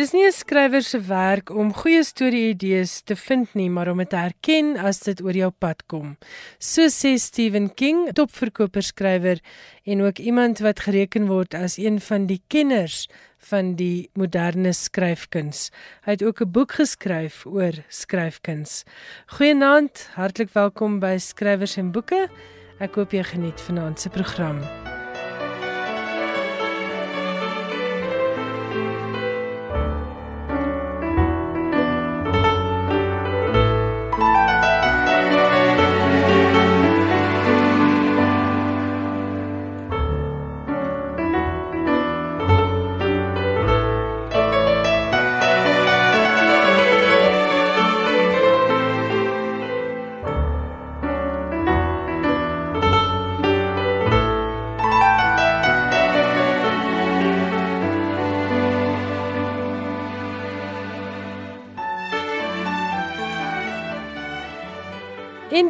[0.00, 4.08] Dis nie 'n skrywer se werk om goeie storie-idees te vind nie, maar om dit
[4.08, 6.16] te herken as dit oor jou pad kom.
[6.58, 9.40] So sê Stephen King, topverkoperskrywer
[9.84, 15.70] en ook iemand wat gereken word as een van die kenners van die moderne skryfkuns.
[16.04, 18.84] Hy het ook 'n boek geskryf oor skryfkuns.
[19.26, 22.28] Goeienaand, hartlik welkom by Skrywers en Boeke.
[22.80, 24.64] Ek hoop jy geniet vanaand se program.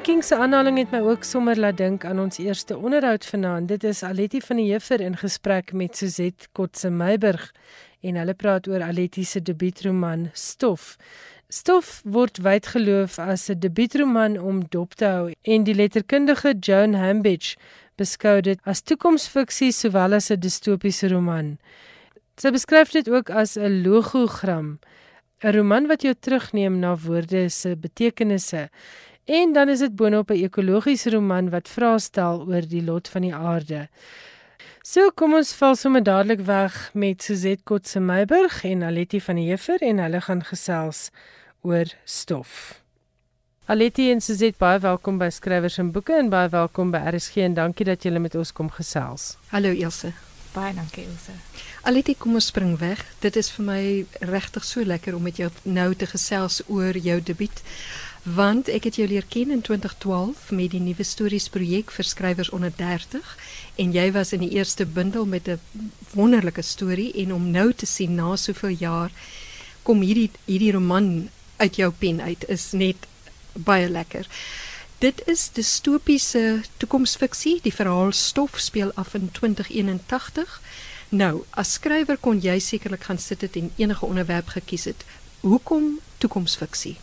[0.01, 3.69] En King se aanhaling het my ook sommer laat dink aan ons eerste onderhoud vanaand.
[3.69, 7.43] Dit is Aletti van die Heever in gesprek met Suzette Kotse Meiburg
[8.01, 10.97] en hulle praat oor Aletti se debuutroman Stof.
[11.53, 16.95] Stof word wyd geloof as 'n debuutroman om dop te hou en die letterkundige Joan
[16.95, 17.57] Hambidge
[17.97, 21.59] beskou dit as toekomsfiksie sowel as 'n distopiese roman.
[22.37, 24.79] Sy beskryf dit ook as 'n logogram,
[25.43, 28.71] 'n roman wat jou terugneem na woorde se betekenisse.
[29.31, 33.23] En dan is dit boonop 'n ekologiese roman wat vrae stel oor die lot van
[33.23, 33.89] die aarde.
[34.83, 39.47] So kom ons val sommer dadelik weg met Suzette Kotse Meiburg en Aletti van die
[39.47, 41.11] Heever en hulle gaan gesels
[41.61, 42.83] oor stof.
[43.65, 47.55] Aletti en Suzette baie welkom by Skrywers en Boeke en baie welkom by RSG en
[47.55, 49.37] dankie dat julle met ons kom gesels.
[49.47, 50.13] Hallo Ilse.
[50.53, 51.33] Baie dankie Ilse.
[51.83, 53.07] Aletti, kom ons spring weg.
[53.21, 57.21] Dit is vir my regtig so lekker om met jou nou te gesels oor jou
[57.21, 57.63] debuut
[58.23, 62.51] want ek het jou leer ken in 2012 met die nuwe stories projek vir skrywers
[62.51, 63.37] onder 30
[63.81, 65.61] en jy was in die eerste bundel met 'n
[66.13, 69.11] wonderlike storie en om nou te sien na soveel jaar
[69.83, 73.07] kom hierdie hierdie roman uit jou pen uit is net
[73.53, 74.27] baie lekker.
[74.99, 77.59] Dit is distopiese toekomsfiksie.
[77.63, 80.61] Die verhaal Stof speel af in 2081.
[81.09, 85.05] Nou, as skrywer kon jy sekerlik gaan sit het en enige onderwerp gekies het.
[85.41, 86.99] Hoekom toekomsfiksie?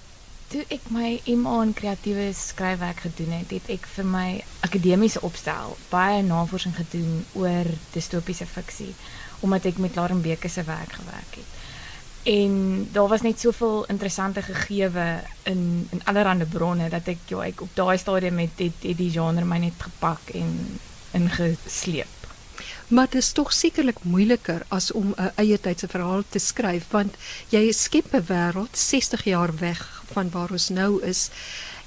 [0.47, 4.27] Toe ek my MA in kreatiewe skryfwerk gedoen het, het ek vir my
[4.63, 8.93] akademiese opstel baie navorsing gedoen oor distopiese fiksie
[9.43, 11.51] omdat ek met Lauren Beke se werk gewerk het.
[12.31, 15.05] En daar was net soveel interessante gegewe
[15.43, 19.11] in in allerlei bronne dat ek ja, ek op daai stadium met het, het die
[19.11, 20.79] genre my net gepak en
[21.11, 22.16] ingesleep.
[22.87, 27.15] Maar dit is tog sekerlik moeiliker as om 'n eie tydse verhaal te skryf want
[27.49, 31.29] jy skep 'n wêreld 60 jaar weg van waar ons nou is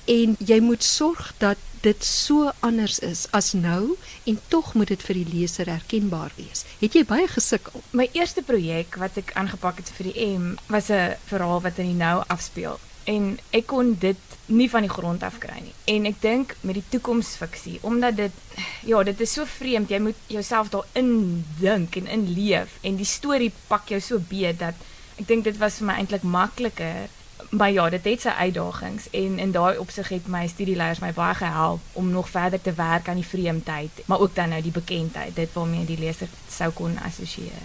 [0.04, 5.02] en jy moet sorg dat dit so anders is as nou en tog moet dit
[5.02, 6.64] vir die leser herkenbaar wees.
[6.78, 7.82] Het jy baie gesukkel?
[7.90, 11.86] My eerste projek wat ek aangepak het vir die M was 'n verhaal wat in
[11.86, 15.74] die nou afspeel en ek kon dit nie van die grond af kry nie.
[15.94, 18.56] En ek dink met die toekomsfiksie omdat dit
[18.86, 23.52] ja, dit is so vreemd, jy moet jouself daarin dink en inleef en die storie
[23.68, 24.78] pak jou so beet dat
[25.20, 27.08] ek dink dit was vir my eintlik makliker
[27.50, 31.34] maar ja, dit het sy uitdagings en in daai opsig het my studieleiers my baie
[31.34, 35.34] gehelp om nog verder te werk aan die vreemdheid, maar ook dan nou die bekendheid,
[35.36, 37.64] dit waarmee die leser sou kon assosieer.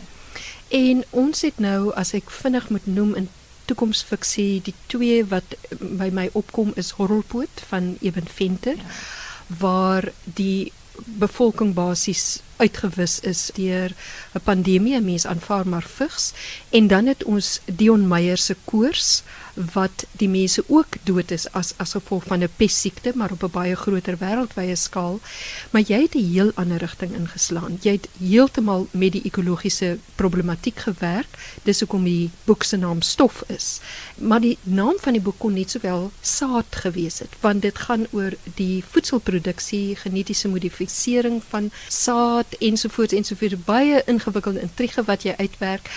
[0.67, 3.29] En ons het nou as ek vinnig moet noem in
[3.65, 8.83] toekomsfiksie die twee wat by my opkom is Horrelpoot van Eben Venter ja.
[9.59, 10.71] waar die
[11.05, 13.91] bevolking basies uitgewis is deur
[14.33, 16.33] 'n pandemie, mense aanvaar maar vigs
[16.69, 19.23] en dan het ons Dion Meyer se koors
[19.73, 23.51] wat die mense ook dood is as as gevolg van 'n pessiekte maar op 'n
[23.51, 25.19] baie groter wêreldwye skaal.
[25.71, 27.77] Maar jy het 'n heel ander rigting ingeslaan.
[27.81, 31.37] Jy het heeltemal met die ekologiese problematiek gewerk.
[31.63, 33.79] Dis hoekom die boek se naam Stof is.
[34.15, 38.07] Maar die naam van die boek kon net sowel Saad gewees het want dit gaan
[38.11, 43.63] oor die voedselproduksie, genetiese modifisering van saad ensovoorts ensovoorts.
[43.65, 45.89] Baie ingewikkelde intrige wat jy uitwerk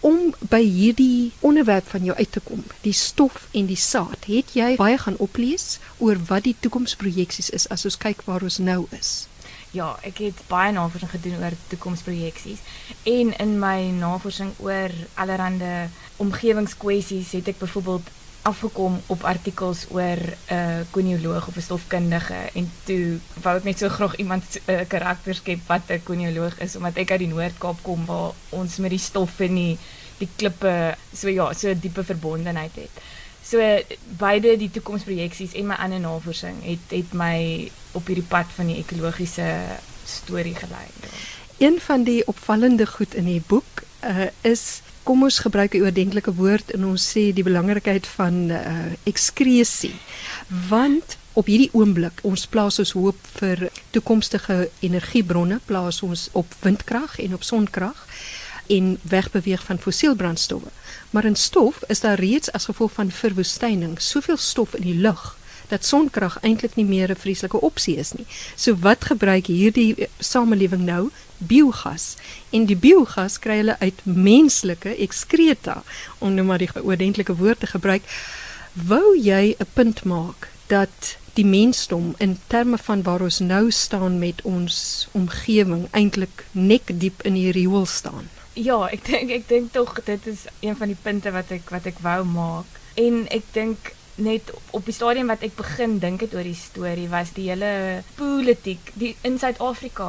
[0.00, 4.54] om by hierdie onderwerp van jou uit te kom, die stof en die saad, het
[4.54, 8.84] jy baie gaan oplees oor wat die toekomsprojeksies is as ons kyk waar ons nou
[8.94, 9.26] is.
[9.74, 12.62] Ja, ek het baie navorsing gedoen oor toekomsprojeksies
[13.02, 15.88] en in my navorsing oor allerlei
[16.22, 18.08] omgewingskwessies het ek byvoorbeeld
[18.48, 23.78] afgekom op artikels oor 'n uh, konioloog of 'n stofkundige en toe wou ek net
[23.78, 27.34] so graag iemand 'n uh, karakter skep wat 'n konioloog is omdat ek uit die
[27.34, 29.78] Noord-Kaap kom waar ons met die stof en die
[30.18, 32.94] die klippe so ja, so 'n diepe verbondenheid het.
[33.42, 33.58] So
[34.18, 38.76] beide die toekomsprojeksies en my ander navorsing het het my op hierdie pad van die
[38.82, 39.46] ekologiese
[40.04, 40.86] storie gelei.
[41.58, 46.34] Een van die opvallende goed in die boek uh, is kom ons gebruik 'n oordentlike
[46.36, 49.94] woord en ons sê die belangrikheid van uh, ekskresie.
[50.68, 57.16] Want op hierdie oomblik ons plaas ons hoop vir toekomstige energiebronne, plaas ons op windkrag
[57.24, 58.04] en op sonkrag
[58.68, 60.70] en wegbeweeg van fossielbrandstowwe.
[61.10, 65.38] Maar in stof is daar reeds as gevolg van verwoestyning soveel stof in die lug
[65.68, 68.26] dat sonkrag eintlik nie meer 'n vreeslike opsie is nie.
[68.56, 71.10] So wat gebruik hierdie eh, samelewing nou?
[71.38, 72.16] Biogas.
[72.50, 75.82] En die biogas kry hulle uit menslike ekskreta
[76.18, 78.02] om nou maar die oordentlike woord te gebruik.
[78.72, 84.18] Wou jy 'n punt maak dat die mensdom in terme van waar ons nou staan
[84.18, 88.28] met ons omgewing eintlik nek diep in die riool staan?
[88.52, 91.86] Ja, ek dink ek dink tog dit is een van die punte wat ek wat
[91.86, 92.66] ek wou maak.
[92.98, 97.06] En ek dink net op die stadium wat ek begin dink het oor die storie
[97.10, 100.08] was die hele politiek die in Suid-Afrika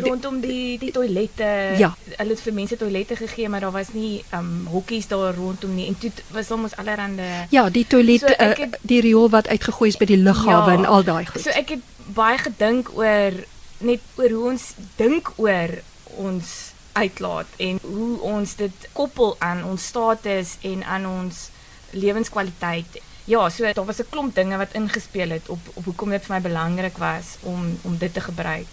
[0.00, 1.50] rondom die die toilette.
[1.80, 1.92] Ja.
[2.16, 5.88] Hulle het vir mense toilette gegee, maar daar was nie um hokkies daar rondom nie
[5.90, 9.90] en toe was ons allerhande Ja, die toilet so, uh, het, die riool wat uitgegooi
[9.92, 11.44] is by die lughawe ja, en al daai goed.
[11.44, 11.86] So ek het
[12.16, 13.36] baie gedink oor
[13.80, 15.78] net oor hoe ons dink oor
[16.20, 16.50] ons
[16.92, 21.48] uitlaat en hoe ons dit koppel aan ons status en aan ons
[21.90, 23.00] lewenskwaliteit.
[23.30, 26.34] Ja, so daar was 'n klomp dinge wat ingespeel het op op hoekom dit vir
[26.34, 28.72] my belangrik was om om dit te gebruik.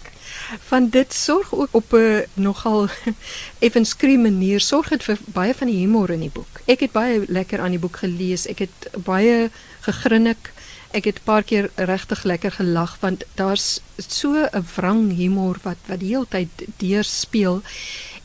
[0.70, 2.88] Van dit sorg ook op 'n nogal
[3.66, 6.60] effens skree manier sorg dit vir baie van die humor in die boek.
[6.64, 8.46] Ek het baie lekker aan die boek gelees.
[8.46, 9.50] Ek het baie
[9.80, 10.52] gegrinnik.
[10.90, 15.76] Ek het 'n paar keer regtig lekker gelag want daar's so 'n wrang humor wat
[15.86, 17.62] wat die hele tyd deurspeel.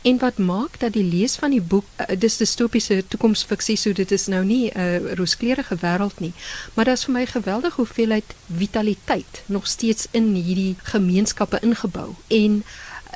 [0.03, 4.11] En wat maak dat die lees van die boek uh, dis distopiese toekomsfiksie so dit
[4.11, 6.33] is nou nie 'n uh, rooskleurige wêreld nie,
[6.73, 12.63] maar daar's vir my geweldig hoeveelheid vitaliteit nog steeds in hierdie gemeenskappe ingebou en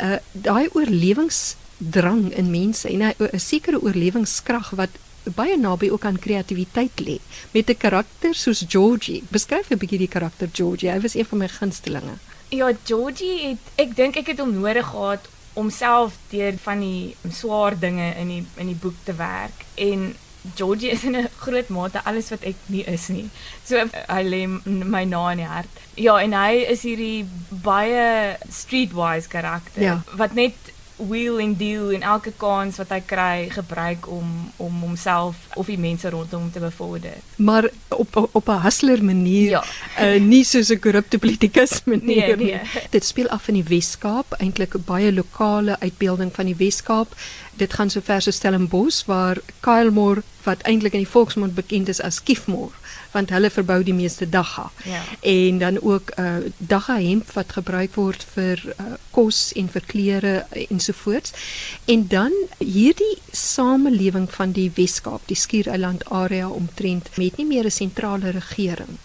[0.02, 4.90] uh, daai oorlewingsdrang in mense en 'n sekere oorlewingskrag wat
[5.36, 7.20] baie naby ook aan kreatiwiteit lê
[7.52, 9.24] met 'n karakter soos Georgie.
[9.30, 10.92] Beskryf 'n bietjie die karakter Georgie.
[10.92, 12.16] Hy was een van my gunstelinge.
[12.50, 17.16] Ja, Georgie het ek dink ek het hom nodig gehad om self deur van die
[17.34, 20.14] swaar dinge in die in die boek te werk en
[20.56, 23.30] Georgie is in 'n groot mate alles wat ek nie is nie.
[23.66, 25.82] So hy lê my na in die hart.
[25.96, 30.02] Ja, en hy is hierdie baie streetwise karakter ja.
[30.16, 30.56] wat net
[30.98, 35.78] wheel and deal en elke kans wat hy kry gebruik om om homself of die
[35.78, 37.18] mense rondom hom te bevorder.
[37.36, 39.64] Maar op op 'n hustler manier, ja.
[40.00, 42.62] uh, nie soos 'n korrupte politikus manier nee, nee.
[42.90, 47.16] Dit speel af in die Wes-Kaap, eintlik 'n baie lokale uitbeelding van die Wes-Kaap.
[47.54, 52.02] Dit gaan so ver so Stellenbosch waar Kylemore wat eintlik in die volksmond bekend is
[52.02, 52.72] as Kiefmore
[53.18, 54.70] want hulle verbou die meeste dagga.
[54.86, 55.02] Ja.
[55.22, 60.34] En dan ook uh dagga hemp wat gebruik word vir uh, kos en vir klere
[60.68, 61.34] ensovoorts.
[61.86, 67.80] En dan hierdie samelewing van die Weskaap, die Skiereiland area omtrent met nie meer 'n
[67.82, 68.98] sentrale regering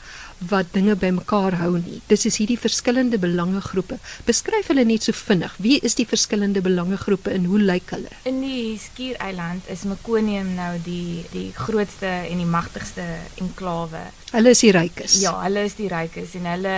[0.49, 2.01] wat dinge bymekaar hou nie.
[2.11, 3.99] Dis is hierdie verskillende belangegroepe.
[4.27, 5.55] Beskryf hulle net so vinnig.
[5.63, 8.13] Wie is die verskillende belangegroepe en hoe lyk hulle?
[8.29, 13.07] In die Skiereiland is Mekonium nou die die grootste en die magtigste
[13.41, 14.05] enklawe.
[14.33, 15.21] Hulle is die rykes.
[15.23, 16.77] Ja, hulle is die rykes en hulle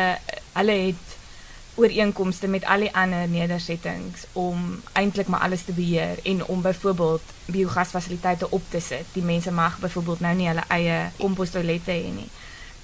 [0.54, 1.20] hulle het
[1.74, 7.22] ooreenkomste met al die ander nedersettings om eintlik maar alles te beheer en om byvoorbeeld
[7.46, 9.06] biogasfasiliteite op te sit.
[9.12, 12.30] Die mense mag byvoorbeeld nou nie hulle eie kompostoilette hê nie.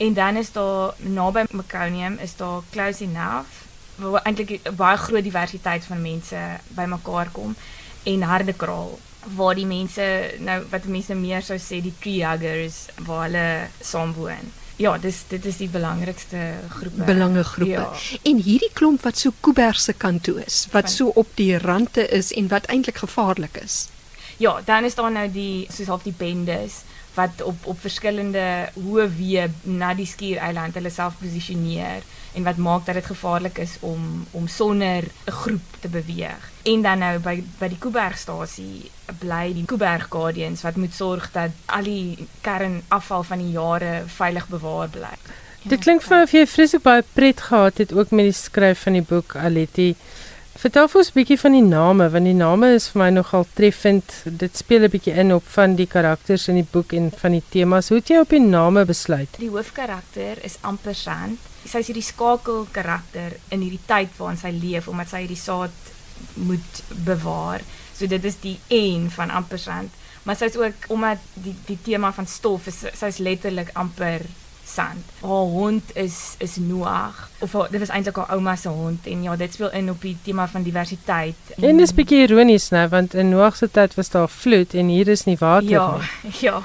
[0.01, 5.23] En dan is daar naby Meconium is daar close enough waar eintlik 'n baie groot
[5.23, 6.39] diversiteit van mense
[6.69, 7.57] bymekaar kom
[8.03, 8.99] en harde kraal
[9.37, 14.13] waar die mense nou wat mense meer sou sê die tree huggers waar hulle saam
[14.17, 14.53] woon.
[14.77, 16.39] Ja, dis dit is die belangrikste
[16.69, 17.05] groepe.
[17.05, 17.71] Belangegroepe.
[17.71, 17.93] Ja.
[18.23, 22.09] En hierdie klomp wat so Kuibergse kant toe is, wat van, so op die rande
[22.09, 23.89] is en wat eintlik gevaarlik is.
[24.37, 26.81] Ja, dan is daar nou die soos half die bendes
[27.21, 28.47] wat op op verskillende
[28.77, 29.49] hoë weë
[29.81, 32.07] na die skiereiland hulle self posisioneer
[32.39, 36.43] en wat maak dat dit gevaarlik is om om sonder 'n groep te beweeg.
[36.63, 41.51] En dan nou by by die Kuibergstasie bly die Kuiberg Guardians wat moet sorg dat
[41.67, 45.17] al die kernafval van die jare veilig bewaar bly.
[45.63, 48.87] Dit klink vir my of jy vreeslik baie pret gehad het ook met die skryf
[48.87, 49.95] van die boek Aletti.
[50.61, 53.47] Vertel vir ons 'n bietjie van die name want die name is vir my nogal
[53.57, 54.05] treffend.
[54.25, 57.43] Dit speel 'n bietjie in op van die karakters in die boek en van die
[57.49, 57.89] temas.
[57.89, 59.39] Hoe het jy op die name besluit?
[59.39, 61.39] Die hoofkarakter is Ampersand.
[61.65, 65.73] Sy is hierdie skakel karakter in hierdie tyd waarin sy leef omdat sy hierdie saad
[66.35, 67.61] moet bewaar.
[67.95, 69.91] So dit is die een van Ampersand.
[70.23, 74.21] maar sy's ook omdat die die tema van stof is sy's letterlik amper
[74.75, 75.05] sand.
[75.21, 79.23] Haar hond is is Noag of haar, dit was eintlik haar ouma se hond en
[79.23, 81.37] ja, dit speel in op die tema van diversiteit.
[81.57, 84.93] En, en dis bietjie ironies nou want in Noag se tyd was daar vloed en
[84.93, 86.33] hier is nie water ja, nie.
[86.41, 86.51] Ja.
[86.51, 86.63] Ja,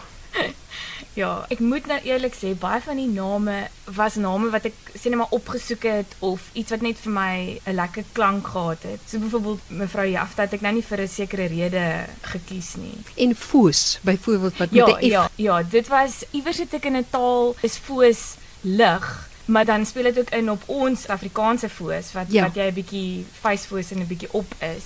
[1.49, 5.15] ek moet nou eerlik sê baie van die name was name wat ek sê net
[5.21, 8.99] maar opgesoek het of iets wat net vir my 'n lekker klank gehad het.
[9.07, 12.97] So byvoorbeeld mevrou Jafta het ek nou nie vir 'n sekere rede gekies nie.
[13.15, 15.11] En Foos byvoorbeeld wat ja, met 'n F.
[15.11, 19.85] Ja, ja, dit was iewers het ek in 'n taal is Foos lig, maar dan
[19.85, 22.43] speel dit ook in op ons Afrikaanse Foos wat Ja.
[22.43, 24.83] wat jy 'n bietjie facefoos en 'n bietjie op is.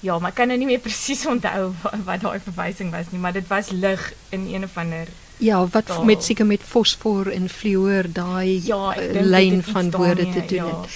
[0.00, 3.20] Ja, maar ek kan nou nie meer presies onthou wat, wat daai verwysing was nie,
[3.20, 5.06] maar dit was lig in een of ander
[5.38, 6.04] Ja, wat Taal.
[6.04, 10.66] met seker met fosfor en fluor daai Ja, eh, lyn van woorde te daarmee, doen
[10.66, 10.80] ja.
[10.80, 10.90] het.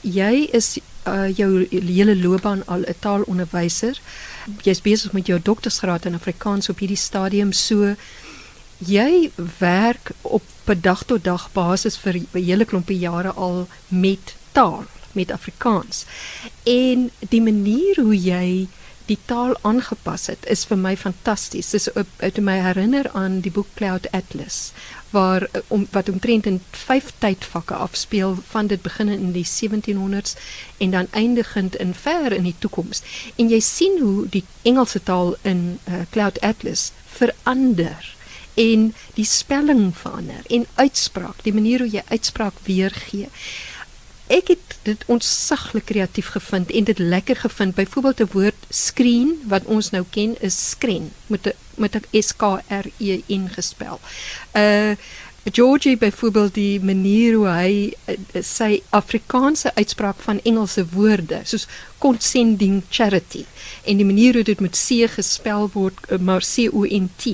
[0.00, 4.00] Jy is uh, jou hele loopbaan al 'n taalonderwyser.
[4.62, 7.94] Jy's besig met jou doktorsgraad in Afrikaans op hierdie stadium so
[8.78, 14.34] jy werk op 'n dag tot dag basis vir 'n hele klompie jare al met
[14.52, 16.04] taal, met Afrikaans.
[16.62, 18.68] En die manier hoe jy
[19.06, 21.70] die taal aangepas het is vir my fantasties.
[21.74, 24.72] Dis uit my herinner aan die boek Cloud Atlas
[25.12, 30.36] waar eh, om wat omtrent in vyf tydvakke afspeel van dit begin in die 1700s
[30.78, 33.02] en dan eindigend in ver in die toekoms.
[33.36, 38.14] En jy sien hoe die Engelse taal in uh, Cloud Atlas verander
[38.54, 43.28] en die spelling verander en uitspraak, die manier hoe jy uitspraak weergee.
[44.32, 47.74] Ek het dit ontsaglik kreatief gevind en dit lekker gevind.
[47.74, 52.36] Byvoorbeeld 'n woord screen wat ons nou ken is skren met 'n met 'n S
[52.36, 54.00] K R E N gespel.
[54.56, 54.96] Uh
[55.44, 61.66] Georgie byvoorbeeld die manier hoe hy uh, sy Afrikaanse uitspraak van Engelse woorde soos
[61.98, 63.44] condescending charity
[63.82, 67.24] en die manier hoe dit met C gespel word uh, maar C O N T.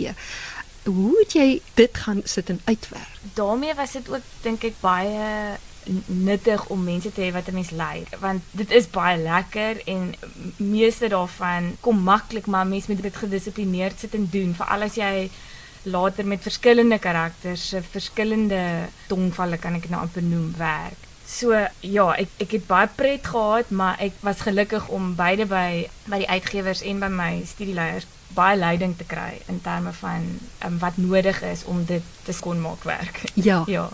[0.84, 3.18] Hoe het jy dit gaan sit en uitwerk?
[3.34, 5.58] daarmee was dit ook dink ek baie
[6.06, 10.14] nuttig om mense te hê wat 'n mens lei want dit is baie lekker en
[10.56, 15.30] meeste daarvan kom maklik maar mens moet dit gedissiplineerd sit en doen veral as jy
[15.82, 21.06] later met verskillende karakters se verskillende tongvalle kan ek dit nou amper noem werk.
[21.28, 21.52] So
[21.84, 26.22] ja, ek ek het baie pret gehad, maar ek was gelukkig om beide by by
[26.24, 30.24] die uitgewers en by my studieleiers baie leiding te kry in terme van
[30.64, 33.22] um, wat nodig is om dit te kon maak werk.
[33.34, 33.62] Ja.
[33.66, 33.88] Ja.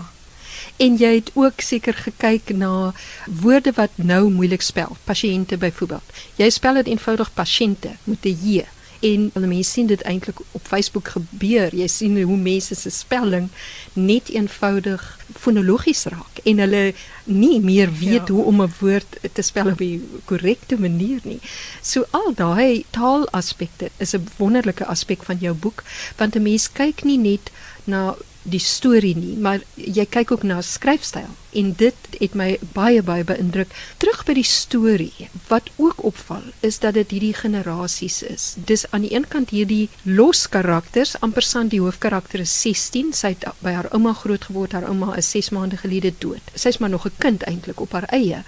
[0.76, 2.92] En jy het ook seker gekyk na
[3.40, 4.96] woorde wat nou moeilik spel.
[5.04, 6.02] Pasiënte byvoorbeeld.
[6.36, 8.64] Jy spel dit eenvoudig pasiënte met 'n j.
[9.04, 11.74] En hulle mense sien dit eintlik op Facebook gebeur.
[11.76, 13.48] Jy sien hoe mense se spelling
[13.92, 16.94] net eenvoudig fonologies raak en hulle
[17.24, 18.32] nie meer weet Ja.
[18.34, 21.40] hoe om 'n woord te spel op die korrekte manier nie.
[21.82, 25.82] So al daai taalaspekte is 'n wonderlike aspek van jou boek
[26.16, 27.50] want 'n mens kyk nie net
[27.84, 28.14] na
[28.44, 33.24] die storie nie, maar jy kyk ook na skryfstyl en dit het my baie baie
[33.24, 33.70] beïndruk.
[34.02, 38.46] Terug by die storie, wat ook opval is dat dit hierdie generasies is.
[38.58, 43.34] Dis aan die een kant hierdie los karakters, amper san die hoofkarakter is 16, sy
[43.36, 46.54] het by haar ouma groot geword, haar ouma is 6 maande gelede dood.
[46.54, 48.42] Sy's maar nog 'n kind eintlik op haar eie.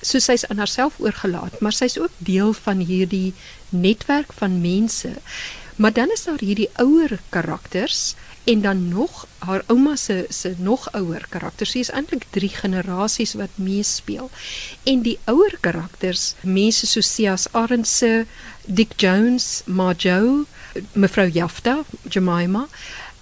[0.00, 3.34] So sy's aan haarself oorgelaat, maar sy's ook deel van hierdie
[3.68, 5.12] netwerk van mense.
[5.76, 10.92] Maar dan is daar hierdie ouer karakters en dan nog haar ouma se se nog
[10.92, 11.70] ouer karakters.
[11.70, 14.30] Sy is eintlik 3 generasies wat meespeel.
[14.84, 18.26] En die ouer karakters, mense soos Sias Arendse,
[18.66, 20.44] Dick Jones, Marjo,
[20.92, 22.68] mevrou Jafta, Jemima,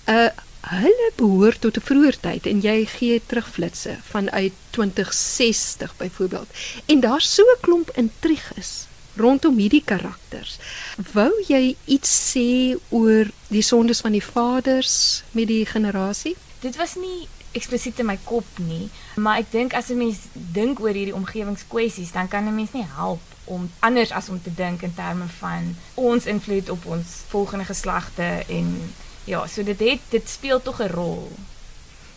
[0.08, 6.48] uh hulle behoort tot 'n vroeër tyd en jy gee terugflitsse vanuit 2060 byvoorbeeld.
[6.86, 8.89] En daar's so 'n klomp intriges
[9.20, 10.58] rondom hierdie karakters.
[11.12, 16.36] Wou jy iets sê oor die sondes van die vaders met die generasie?
[16.60, 20.80] Dit was nie eksplisiet in my kop nie, maar ek dink as 'n mens dink
[20.80, 24.82] oor hierdie omgewingskwessies, dan kan 'n mens nie help om anders as om te dink
[24.82, 28.92] in terme van ons invloed op ons volgende geslagte en
[29.24, 31.32] ja, so dit het dit speel tog 'n rol.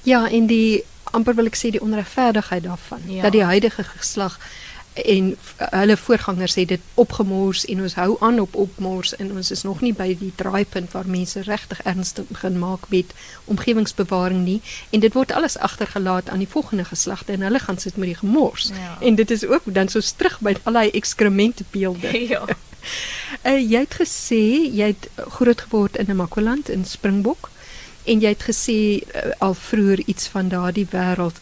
[0.04, 3.22] Ja, en die amper wil ek sê die onregverdigheid daarvan Ja.
[3.22, 4.40] dat die huidige geslag
[4.94, 9.64] en hulle voorgangers het dit opgemors en ons hou aan op opmors en ons is
[9.64, 13.14] nog nie by die draaipunt waar mense regtig ernstig begin maak met
[13.46, 17.98] omgewingsbewaring nie en dit word alles agtergelaat aan die volgende geslagte en hulle gaan sit
[17.98, 18.70] met die gemors.
[18.70, 18.98] Ja.
[19.02, 22.14] En dit is ook dan soos terug by al daai ekskrementebeelde.
[22.34, 22.46] ja.
[23.46, 25.10] Uh, jy het gesê jy het
[25.40, 27.50] groot geword in Namakoland in Springbok
[28.06, 31.40] en jy het gesê uh, al vroeër iets van daardie wêreld.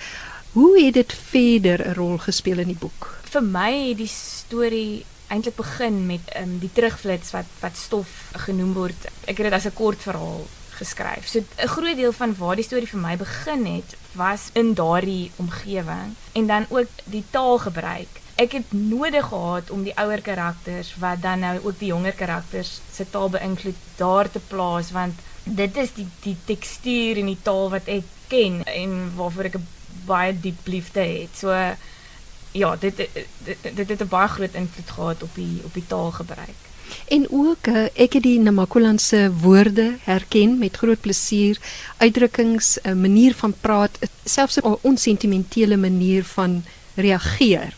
[0.52, 3.21] Hoe het dit verder 'n rol gespeel in die boek?
[3.32, 8.10] Vir my het die storie eintlik begin met um, die terugflits wat wat stof
[8.46, 9.06] genoem word.
[9.24, 10.42] Ek het dit as 'n kort verhaal
[10.76, 11.28] geskryf.
[11.28, 15.32] So 'n groot deel van waar die storie vir my begin het, was in daardie
[15.38, 18.20] omgewing en dan ook die taalgebruik.
[18.36, 22.82] Ek het nodig gehad om die ouer karakters wat dan nou ook die jonger karakters
[22.92, 27.70] se taal beïnvloed daar te plaas want dit is die die tekstuur en die taal
[27.70, 29.58] wat ek ken en waarvoor ek
[30.06, 31.30] baie diep liefde het.
[31.38, 31.76] So
[32.52, 36.60] ja, dit dit dit het 'n baie groot invloed gehad op die op die taalgebruik.
[37.08, 41.58] En ook uh, ek het die Namakolandse woorde herken met groot plesier,
[41.98, 46.64] uitdrukkings, 'n uh, manier van praat, selfs 'n onsentimentele manier van
[46.96, 47.74] reageer.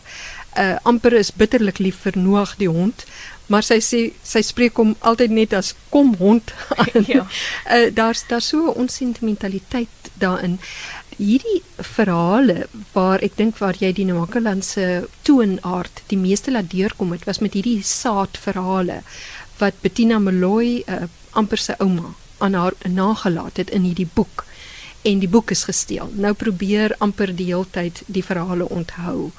[0.58, 3.04] Uh amper is bitterlik lief vir Noag die hond,
[3.46, 6.52] maar sy sê sy spreek hom altyd net as kom hond
[6.82, 7.04] aan.
[7.06, 7.26] Ja.
[7.70, 10.60] Uh daar's daar so 'n onsentimentaliteit daarin
[11.18, 11.60] hierdie
[11.96, 17.40] verhale waar ek dink waar jy die Namakolandse toonaard die meeste laat deurkom het was
[17.44, 19.02] met hierdie saadverhale
[19.60, 24.44] wat Bettina Meloy uh, amper sy ouma aan haar nagelaat het in hierdie boek
[25.04, 26.08] en die boek is gesteel.
[26.16, 29.30] Nou probeer amper die heeltyd die verhale onthou.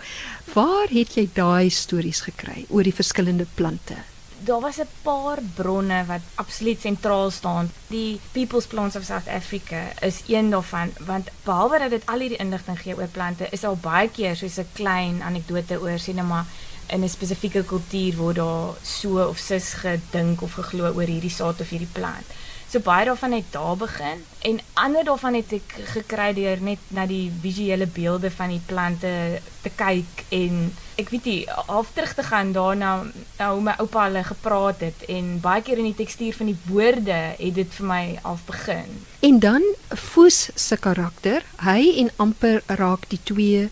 [0.54, 3.98] Waar het jy daai stories gekry oor die verskillende plante?
[4.46, 7.72] Daar was 'n paar bronne wat absoluut sentraal staan.
[7.88, 12.38] Die People's Plants of South Africa is een daarvan want behalwe dat dit al hierdie
[12.38, 16.46] inligting gee oor plante, is al baie keer soos 'n klein anekdote oor sien maar
[16.88, 21.62] in 'n spesifieke kultuur word daar so of sis gedink of geglo oor hierdie saad
[21.62, 22.26] of hierdie plant.
[22.70, 27.06] So baie daarvan het daar begin en ander daarvan het ek gekry deur net na
[27.06, 32.24] die visuele beelde van die plante te kyk en ek weet nie half terug te
[32.24, 32.92] gaan daarna
[33.40, 36.58] nou hoe my oupa hulle gepraat het en baie keer in die tekstuur van die
[36.70, 39.02] woorde het dit vir my al begin.
[39.20, 43.70] En dan Foos se karakter, hy en amper raak die twee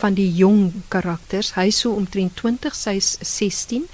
[0.00, 1.52] van die jong karakters.
[1.58, 3.84] Hy so omtrent 20, sy's 16.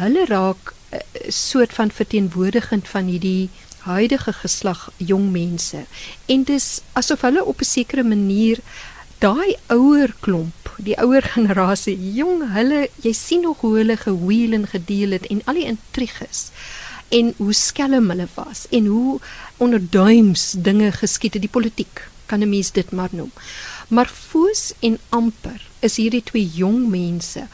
[0.00, 3.50] Hulle raak 'n eh, soort van verteenwoordigend van hierdie
[3.86, 5.84] huidige geslag jong mense
[6.26, 8.58] en dis asof hulle op 'n sekere manier
[9.18, 14.66] daai ouer klomp, die ouer generasie, jong, hulle jy sien nog hoe hulle gehuil en
[14.66, 16.50] gedeel het en al die intriges
[17.08, 19.20] en hoe skelm hulle was en hoe
[19.62, 23.32] onder duims dinge geskied het die politiek kan 'n mens dit maar noem.
[23.88, 27.46] Maar Foos en Amper is hierdie twee jong mense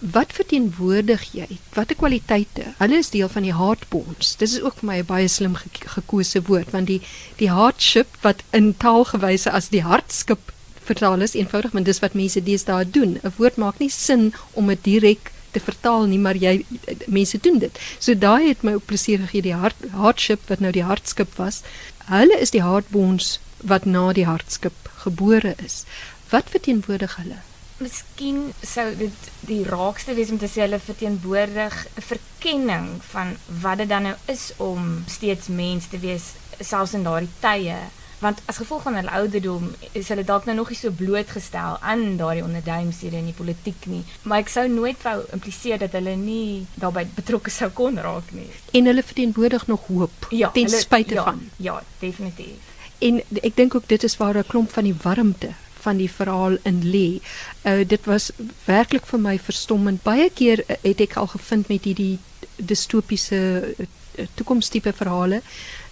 [0.00, 1.58] wat verteenwoordig jy?
[1.74, 2.64] Watter kwaliteite?
[2.78, 4.36] Hulle is deel van die heartbonds.
[4.36, 7.00] Dit is ook vir my 'n baie slim ge gekose woord want die
[7.36, 10.52] die heartship wat in taalgewyse as die hartskip
[10.86, 13.18] vertaal is eenvoudig, want dis wat mense deesdae doen.
[13.22, 16.64] 'n Woord maak nie sin om dit direk te vertaal nie, maar jy
[17.06, 17.78] mense doen dit.
[17.98, 21.62] So daai het my ook plesier gegee die hart heartship wat nou die hartskip was.
[22.10, 23.38] Hulle is die heartbonds
[23.72, 25.84] wat na die hartskip gebore is.
[26.30, 27.40] Wat verteenwoordig hulle?
[27.78, 33.78] Miskien sou dit die raakste wees om te sê hulle verteenwoordig 'n verkenning van wat
[33.78, 37.76] dit dan nou is om steeds mens te wees selfs in daardie tye
[38.18, 42.16] want as gevolg van hulle ouderdom is hulle dalk nou nog nie so blootgestel aan
[42.16, 44.02] daardie onderduimsiere in die politiek nie.
[44.22, 48.48] Maar ek sou nooit wou impliseer dat hulle nie daarbey betrokke sou kon raak nie.
[48.72, 51.44] En hulle verteenwoordig nog hoop ja, ten hulle, spyte ja, van.
[51.60, 52.74] ja definitief.
[53.04, 55.52] En ek dink ook dit is waar 'n klomp van die warmte
[55.84, 57.20] van die verhaal in lê.
[57.62, 58.30] Uh dit was
[58.64, 60.02] werklik vir my verstommend.
[60.02, 62.18] Baie keer uh, het ek al gevind met hierdie
[62.56, 63.86] distopiese uh,
[64.34, 65.42] toekomstipe verhale,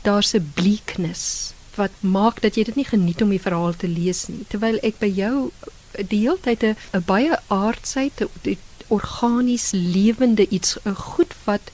[0.03, 4.27] daar's 'n bleakness wat maak dat jy dit nie geniet om die verhaal te lees
[4.29, 4.45] nie.
[4.49, 5.51] Terwyl ek by jou
[6.09, 8.57] die hele tyd 'n baie aardsheid, 'n
[8.89, 11.71] organies lewende iets, 'n goed wat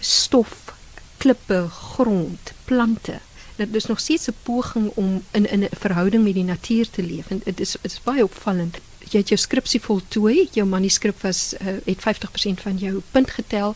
[0.00, 0.74] stof,
[1.18, 3.20] klippe, grond, plante
[3.56, 7.02] dit is nog steeds 'n poging om in in 'n verhouding met die natuur te
[7.02, 8.78] leef en dit is dit is baie opvallend.
[8.98, 13.74] Jy het jou skripsie voltooi, jou manuskrip was uh, het 50% van jou punt getel.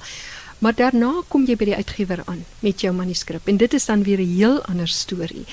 [0.59, 4.03] Maar daarna kom jy by die uitgewer aan met jou manuskrip en dit is dan
[4.03, 5.45] weer 'n heel ander storie.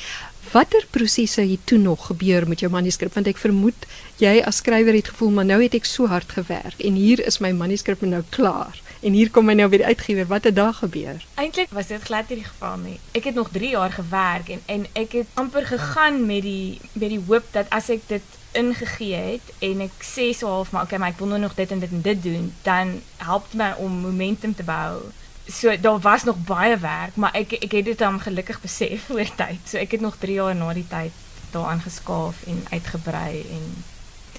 [0.51, 3.85] Watter prosesse het toe nog gebeur met jou manuskrip want ek vermoed
[4.17, 7.39] jy as skrywer het gevoel maar nou het ek so hard gewerk en hier is
[7.39, 8.81] my manuskrip nou klaar.
[9.01, 10.25] En hier kom hy nou weer uitgewer.
[10.25, 11.25] Wat het daar gebeur?
[11.35, 12.99] Eintlik was dit glad nie die geval nie.
[13.11, 17.09] Ek het nog 3 jaar gewerk en en ek het amper gegaan met die met
[17.09, 18.21] die hoop dat as ek dit
[18.57, 21.71] ingegee het en ek sê so half maar okay, maar ek wil nou nog dit
[21.71, 25.01] en dit en dit doen, dan help dit my om momentum te bou.
[25.47, 29.35] So daar was nog baie werk, maar ek ek het dit dan gelukkig besef oor
[29.35, 29.61] tyd.
[29.65, 31.11] So ek het nog 3 jaar na die tyd
[31.51, 33.67] daaraan geskaaf en uitgebrei en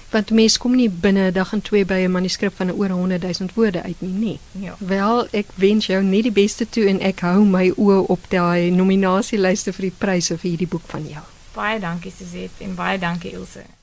[0.09, 3.21] want mense kom nie binne 'n dag en twee by 'n manuskrip van oor 100
[3.21, 4.39] 000 woorde uit nie, nee.
[4.51, 4.75] Ja.
[4.79, 8.71] Wel, ek wens jou net die beste toe en ek hou my oë op daai
[8.71, 11.23] nominasielyste vir die pryse vir hierdie boek van jou.
[11.53, 13.76] Baie dankie Suzette en baie dankie Ilse.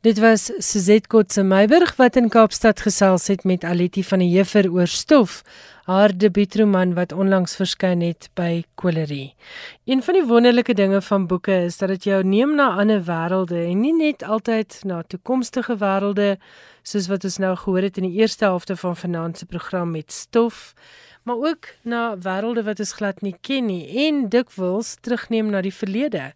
[0.00, 4.64] Dit was Suzette Kotse Meiburg wat in Kaapstad gesels het met Aletti van die Heever
[4.72, 5.42] oor stof,
[5.84, 9.34] haar debuutroman wat onlangs verskyn het by Kolerie.
[9.84, 13.60] Een van die wonderlike dinge van boeke is dat dit jou neem na ander wêrelde
[13.60, 16.30] en nie net altyd na toekomstige wêrelde
[16.90, 20.12] soos wat ons nou gehoor het in die eerste helfte van vanaand se program met
[20.12, 20.74] stof
[21.22, 25.74] maar ook na wêrelde wat ons glad nie ken nie en dikwels terugneem na die
[25.74, 26.30] verlede.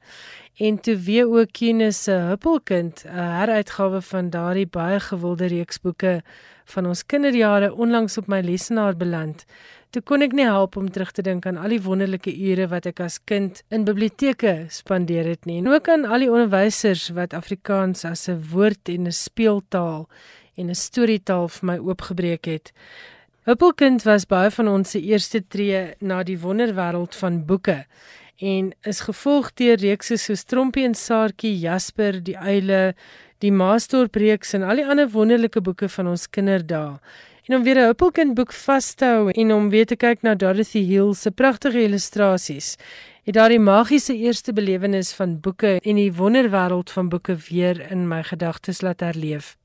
[0.60, 6.22] En toe weer ook Kines se Huppelkind, 'n heruitgawe van daardie baie gewilde reeksboeke
[6.64, 9.44] van ons kinderjare onlangs op my lesenaar beland.
[9.90, 12.86] Toe kon ek nie help om terug te dink aan al die wonderlike ure wat
[12.86, 15.58] ek as kind in biblioteke spandeer het nie.
[15.58, 20.08] En ook aan al die onderwysers wat Afrikaans as 'n woord en 'n speeltaal
[20.56, 22.72] en 'n storietaal vir my oopgebreek het.
[23.44, 27.86] Huppelkind was baie van ons se eerste tree na die wonderwêreld van boeke
[28.38, 32.94] en is gevolg deur reekse soos Trompie en Saartjie, Jasper, die uile,
[33.38, 36.98] die Maasdorp reeks en al die ander wonderlike boeke van ons kinderdae.
[37.44, 40.34] En om weer 'n Huppelkind boek vas te hou en om weer te kyk na
[40.34, 42.76] Dorothy Hill se pragtige illustrasies,
[43.24, 48.22] het daardie magiese eerste belewenis van boeke en die wonderwêreld van boeke weer in my
[48.22, 49.56] gedagtes laat herleef.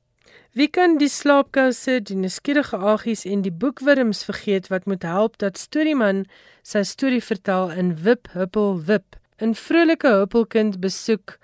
[0.52, 5.60] Wie kan die slaapkouse, die nuuskierige agies en die boekwurms vergeet wat moet help dat
[5.62, 6.24] Storieman
[6.66, 9.14] sy storie vertel in Wip Huppel Wip.
[9.38, 11.36] 'n Vrolike huppelkind besoek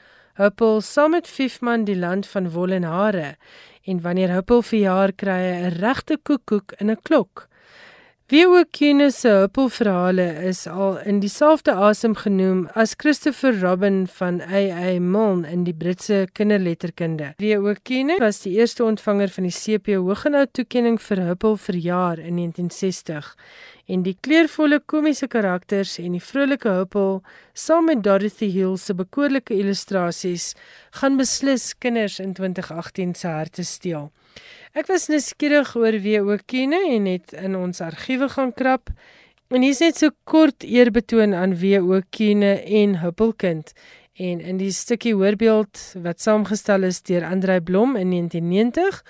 [0.42, 3.36] Huppel saam met Fiefman die land van wol en hare
[3.86, 7.46] en wanneer Huppel verjaar kry hy 'n regte koekoek in 'n klok.
[8.26, 14.40] Wie ook Kene se huppelverhale is al in dieselfde asem genoem as Christopher Robin van
[14.42, 17.28] AA Milne in die Britse kinderletterkunde.
[17.38, 21.78] Wie ook Kene was die eerste ontvanger van die CP Hooggenau toekenning vir huppel vir
[21.84, 23.30] jaar in 1960
[23.94, 27.20] en die kleurvolle komiese karakters en die vrolike huppel
[27.54, 30.56] saam met Dorothy Hill se bekoorlike illustrasies
[30.98, 34.10] gaan beslis kinders in 2018 se harte steel.
[34.76, 38.90] Ek was nuuskierig oor wie ook kenne en het in ons argiewe gaan krap.
[39.48, 43.72] En hier's net so kort eerbetoon aan wie ook kenne en Huppelkind.
[44.20, 49.00] En in die stukkie hoorbeeld wat saamgestel is deur Andrei Blom in 1990,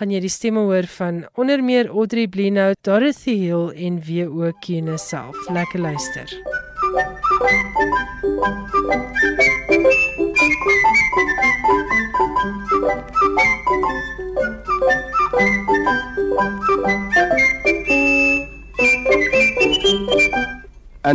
[0.00, 4.98] gaan jy die stemme hoor van onder meer Audrey Blinow, Dorothy Hill en ook kenne
[4.98, 5.38] self.
[5.50, 6.61] Lekker luister.
[6.92, 7.00] En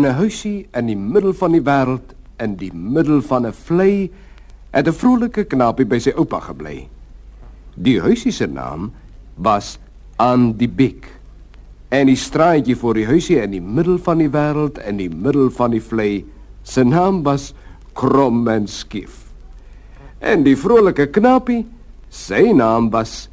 [0.01, 2.01] 'n huisie in die middel van die wêreld,
[2.37, 4.11] in die middel van 'n vlei,
[4.71, 6.87] het 'n vrolike knapie by sy oupa gebly.
[7.75, 8.91] Die huisie se naam
[9.35, 9.77] was
[10.15, 11.16] aan die Bek.
[11.89, 15.47] En die straatjie voor die huisie in die middel van die wêreld, in die middel
[15.55, 16.25] van die vlei,
[16.67, 17.53] se naam was
[17.95, 19.23] Krom en Skief.
[20.19, 21.63] En die vrolike knapie,
[22.09, 23.29] sy naam was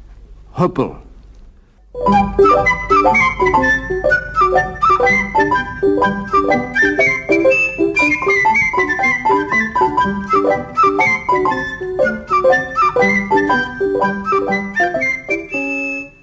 [0.55, 0.95] Huppel.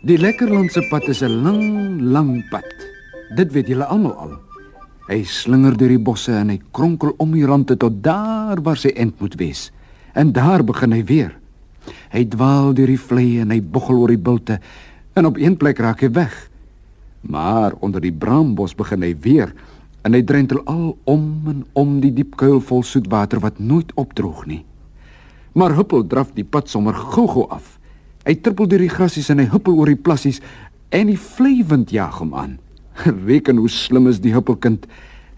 [0.02, 2.66] Die Lekkerlandse pad is 'n lang, lang pad.
[3.36, 4.32] Dit weet julle almal al.
[5.06, 8.90] Hy slinger deur die bosse en hy kronkel om die rande tot daar waar sy
[8.98, 9.70] eind moet wees.
[10.12, 11.38] En daar begin hy weer.
[12.10, 14.58] Hy dwaal deur die vlei en hy boggel oor die bulte
[15.14, 16.50] en op een plek raak hy weg.
[17.20, 19.54] Maar onder die brambos begin hy weer
[20.02, 24.46] en hy drentel al om en om die diep kuil vol soetwater wat nooit opdroog
[24.46, 24.64] nie.
[25.54, 27.78] Maar huppel draf die pad sommer gou-gou af.
[28.22, 30.38] Hy trippel deur die grasies en hy huppel oor die plassies
[30.94, 32.58] en die vleiwind jag hom aan.
[33.26, 34.86] Reken hoe slim is die huppelkind.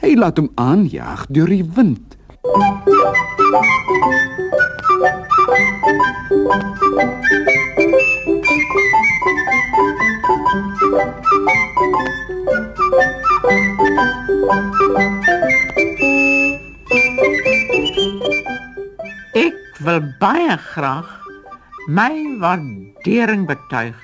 [0.05, 2.19] Hy laat hom aanjaag deur die wind.
[19.33, 21.24] Ek wil baie graag
[21.87, 23.97] my waardering betuig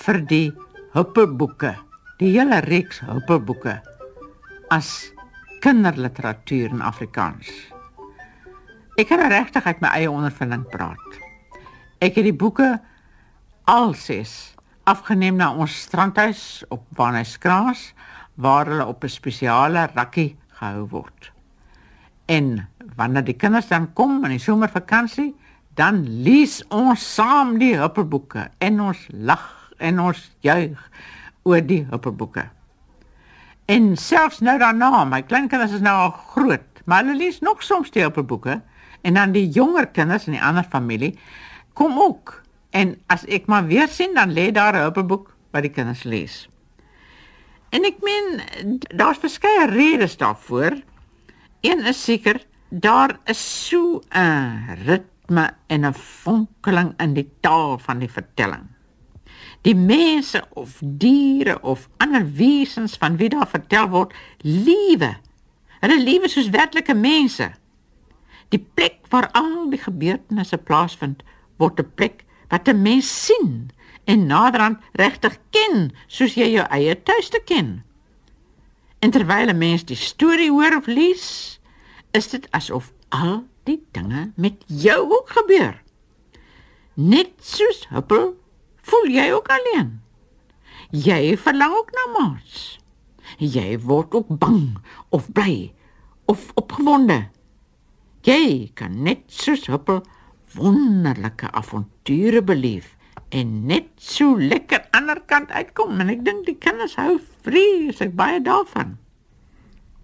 [0.00, 0.46] vir die
[0.94, 1.74] Huppelboeke,
[2.16, 3.74] die hele reeks Huppelboeke
[4.72, 5.12] as
[5.60, 7.50] kinderliteratuur in Afrikaans.
[8.96, 11.20] Ek kan regtig uit my eie ondervinding praat.
[12.00, 12.78] Ek het die boeke
[13.68, 14.54] al ses
[14.88, 17.90] afgeneem na ons strandhuis op Wannerskraas
[18.40, 21.32] waar hulle op 'n spesiale rakkie gehou word.
[22.26, 25.34] En wanneer die kinders dan kom in die somervakansie,
[25.74, 29.46] dan lees ons saam die hupperboeke en ons lag
[29.78, 30.90] en ons juig
[31.48, 32.44] oor die hupperboeke.
[33.70, 37.92] En selfs nou daarna, my kleinkinders is nou al groot, maar hulle lees nog soms
[37.94, 38.60] die hupperboeke
[39.02, 41.14] en dan die jonger kinders in die ander familie
[41.78, 42.40] kom ook.
[42.70, 46.48] En as ek maar weer sien dan lê daar 'n huppelboek wat die kinders lees.
[47.70, 48.40] En ek meen
[48.96, 50.76] daar's verskeie redes daarvoor.
[51.60, 54.76] Een is seker daar is so 'n
[55.22, 58.68] ritme en 'n fonkeling in die taal van die vertelling.
[59.62, 65.16] Die mense of diere of ander wesens van wie daar vertel word, liewe.
[65.80, 67.52] Hulle lewe soos werklike mense.
[68.48, 71.22] Die plek waar al die gebeurtenisse plaasvind,
[71.56, 73.70] word 'n plek wat 'n mens sien
[74.04, 77.84] en naderhand regtig ken, soos jy jou eie tuiste ken.
[78.98, 81.60] En terwyl 'n mens die storie hoor of lees,
[82.10, 85.82] is dit asof al die dinge met jou ook gebeur.
[86.94, 88.32] Net soos Huppel
[88.82, 90.00] Voel jy ook alleen?
[90.90, 92.78] Jy verlang ook na maats.
[93.38, 94.74] Jy word ook bang
[95.14, 95.72] of bly
[96.30, 97.28] of opgewonde.
[98.26, 100.02] Jy kan net soos huppel
[100.54, 102.92] wonderlike avonture beleef
[103.32, 108.42] en net so lekker ander kant uitkom en ek dink die kinders hou vreeslik baie
[108.44, 108.98] daarvan.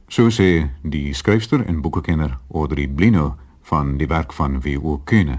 [0.09, 3.35] So sê die skryfster en boekekenner Audrey Blino
[3.69, 4.97] van die werk van W.O.
[5.05, 5.39] Kuhne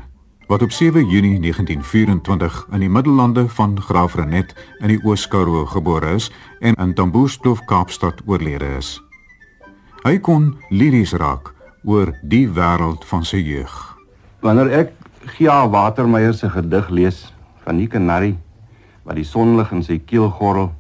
[0.50, 6.16] wat op 7 Junie 1924 in die Middellande van Graaf Renet in die Oos-Karoo gebore
[6.18, 8.96] is en in Tamboerstoof Kaapstad oorlede is.
[10.02, 11.54] Hy kon liries raak
[11.86, 13.78] oor die wêreld van sy jeug.
[14.42, 14.96] Wanneer ek
[15.38, 17.22] Gia Watermeyer se gedig lees
[17.62, 18.38] van die kanarie
[19.06, 20.72] wat die sonlig in sy keel gorrel,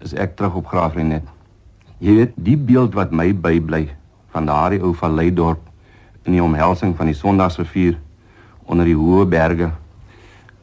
[0.00, 1.28] is ek terug op Graaf Renet.
[2.00, 3.84] Jy weet, die beeld wat my bybly
[4.32, 5.67] van daardie ou vallei dorp
[6.28, 7.96] in die omhelsing van die Sondagsrivier
[8.68, 9.70] onder die hoë berge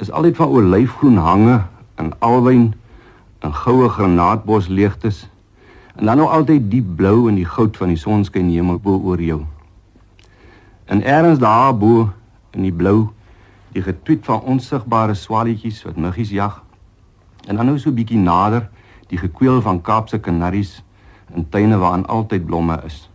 [0.04, 1.56] is altyd van olyfgroen hange
[2.02, 2.68] en alwyn
[3.46, 5.24] en goue granaatbos leegtes
[5.96, 9.22] en dan nou altyd diep blou en die goud van die sonskyn hemel bo oor
[9.24, 9.40] jou.
[10.92, 12.10] En eers daar bo
[12.54, 13.08] in die blou
[13.74, 16.62] die getwiet van onsigbare swalietjies wat muggies jag.
[17.48, 18.68] En dan nou so bietjie nader
[19.10, 20.82] die gekweel van Kaapse kanaries
[21.34, 23.06] in tuine waarin altyd blomme is.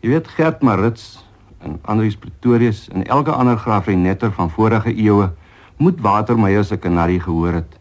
[0.00, 1.24] Jy weet Gert Marits
[1.64, 5.30] en Andrius Pretorius en elke ander grafrenetter van vorige eeue
[5.76, 7.78] moet Watermeyer se kanarie gehoor het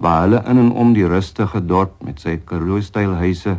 [0.00, 3.58] waar hulle in en om die rustige dorp met sy karoo-styl huise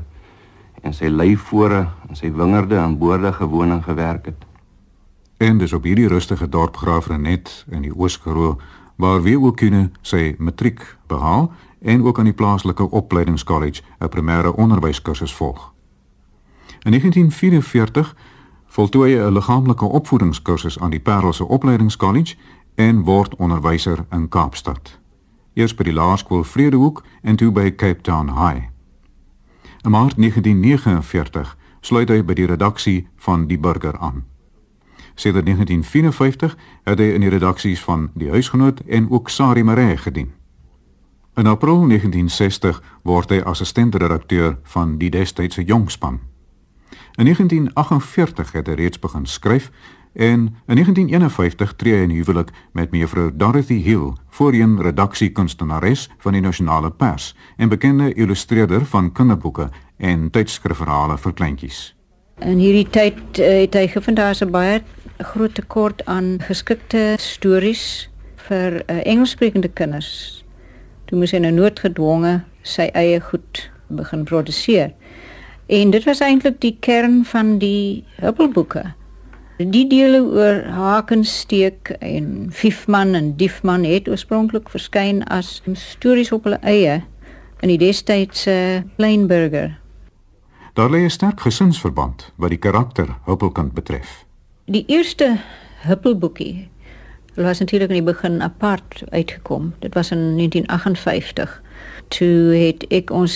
[0.81, 4.47] en sy leifore en sy wingerde en boorde gewoning gewerk het.
[5.37, 8.57] En dis op hierdie rustige dorp Graafrenet in die Oos-Karoo
[8.97, 14.55] waar wie ook kenne sy matriek behaal en ook aan die plaaslike opleidingskollege 'n primêre
[14.55, 15.70] onderwyskursus volg.
[16.83, 18.15] In 1944
[18.65, 22.35] voltooi 'n liggaamlike opvoedingskursus aan die Parelse Opleidingskollege
[22.75, 24.99] en word onderwyser in Kaapstad.
[25.53, 28.63] Eers by die Laerskool Vredehoek en toe by Cape Town High.
[29.81, 34.23] In Maart 1949 sluit hy by die redaksie van Die Burger aan.
[35.13, 40.31] Sedert 1954 het hy in die redaksies van Die Huisgenoot en ook Sari Maree gedien.
[41.35, 46.30] In April 1960 word hy assistent-redakteur van die destydse Jongspan.
[47.15, 49.71] In 1948 het hy reeds begin skryf
[50.13, 56.41] en in 1951 tree hy in huwelik met mevrou Dorothy Hill, voorheen redaksiekunstenares van die
[56.41, 61.81] Nasionale Pers en bekende illustreerder van kinderboeke en tydskrifverhale vir kleintjies.
[62.39, 64.81] In hierdie tyd uh, het hy gevind daar is 'n baie
[65.19, 70.43] groot tekort aan geskikte stories vir uh, Engelssprekende kinders.
[71.05, 74.93] Toe moes hy nou noodgedwonge sy eie goed begin produseer.
[75.71, 78.81] En dit was eintlik die kern van die Hubbelboeke.
[79.57, 86.59] Die dele oor Hakensteek en Viefman en Diefman het oorspronklik verskyn as stories op hulle
[86.67, 86.97] eie
[87.63, 89.77] in die destydse Kleinburger.
[90.75, 94.25] Daar lê 'n sterk gesinsverband wat die karakter Hubbelkind betref.
[94.65, 95.37] Die eerste
[95.87, 96.67] Hubbelboekie
[97.35, 99.73] was natuurlik in die begin apart uitgekom.
[99.79, 101.61] Dit was in 1958
[102.07, 103.35] toe het ek ons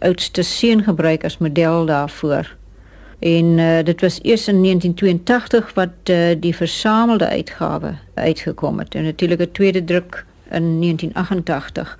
[0.00, 2.56] oudste seun gebruik as model daarvoor.
[3.18, 8.94] En uh, dit was eers in 1982 wat uh, die versamelde uitgawe uitgekom het.
[8.94, 11.98] En natuurlik 'n tweede druk in 1988.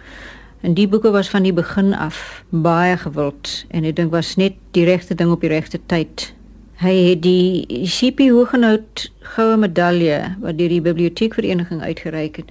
[0.60, 4.52] En die boeke was van die begin af baie gewild en ek dink was net
[4.70, 6.34] die regte ding op die regte tyd.
[6.76, 12.50] Hy het die CP Hoogenout goue medalje wat deur die biblioteekvereniging uitgereik het,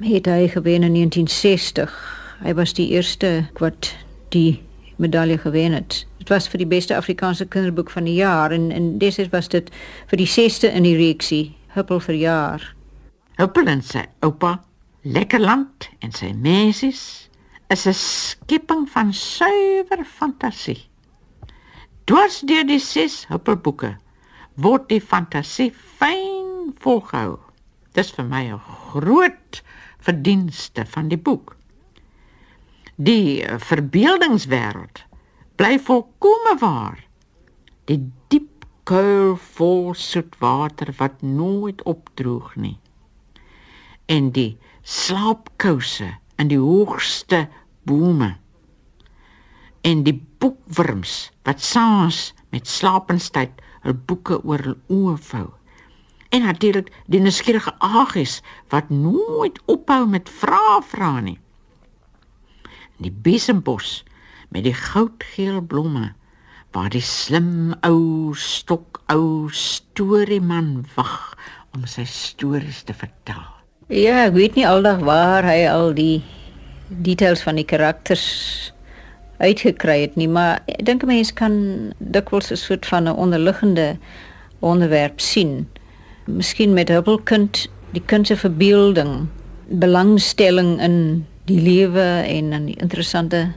[0.00, 3.94] het hy gewen in 1960 Hy was die eerste wat
[4.28, 4.62] die
[4.96, 6.06] medalje gewen het.
[6.18, 9.70] Dit was vir die beste Afrikaanse kinderboek van die jaar en en deses was dit
[10.10, 12.62] vir die 6ste in die reeksie Huppel vir jaar.
[13.36, 14.54] Huppel en sy oupa,
[15.04, 17.28] Lekkerland en sy mensies
[17.68, 20.88] is 'n skepping van suiwer fantasie.
[22.04, 23.96] Dwars deur die ses huppelboeke
[24.54, 27.38] word die fantasie fyn volgehou.
[27.92, 29.62] Dis vir my 'n groot
[29.98, 31.55] verdienste van die boek.
[32.96, 35.02] Die verbeeldingswêreld
[35.60, 37.02] bly volkome waar.
[37.84, 38.00] Die
[38.32, 42.78] diep kuil vol soet water wat nooit opdroog nie.
[44.08, 46.08] En die slaapkouse
[46.40, 47.48] in die hoogste
[47.84, 48.38] bome.
[49.84, 55.48] En die boekwurms wat saans met slapenstyd hul boeke oor hul oë vou.
[56.32, 58.40] En natuurlik die nuuskierige agies
[58.72, 61.42] wat nooit ophou met vrae vra nie.
[63.02, 64.04] Die besembos
[64.48, 66.14] met die goudgeel blomme
[66.76, 71.34] waar die slim ou stok ou storieman wag
[71.76, 73.44] om sy stories te vertel.
[73.88, 76.24] Ja, ek weet nie aldag waar hy al die
[76.88, 78.26] details van die karakters
[79.38, 83.96] uitgekry het nie, maar ek dink 'n mens kan dikwels 'n soort van 'n onderliggende
[84.60, 85.68] onderwerp sien.
[86.26, 89.28] Miskien met Hubbelkind die kind se verbeelding,
[89.68, 93.52] belangstelling in die lewe en in die interessante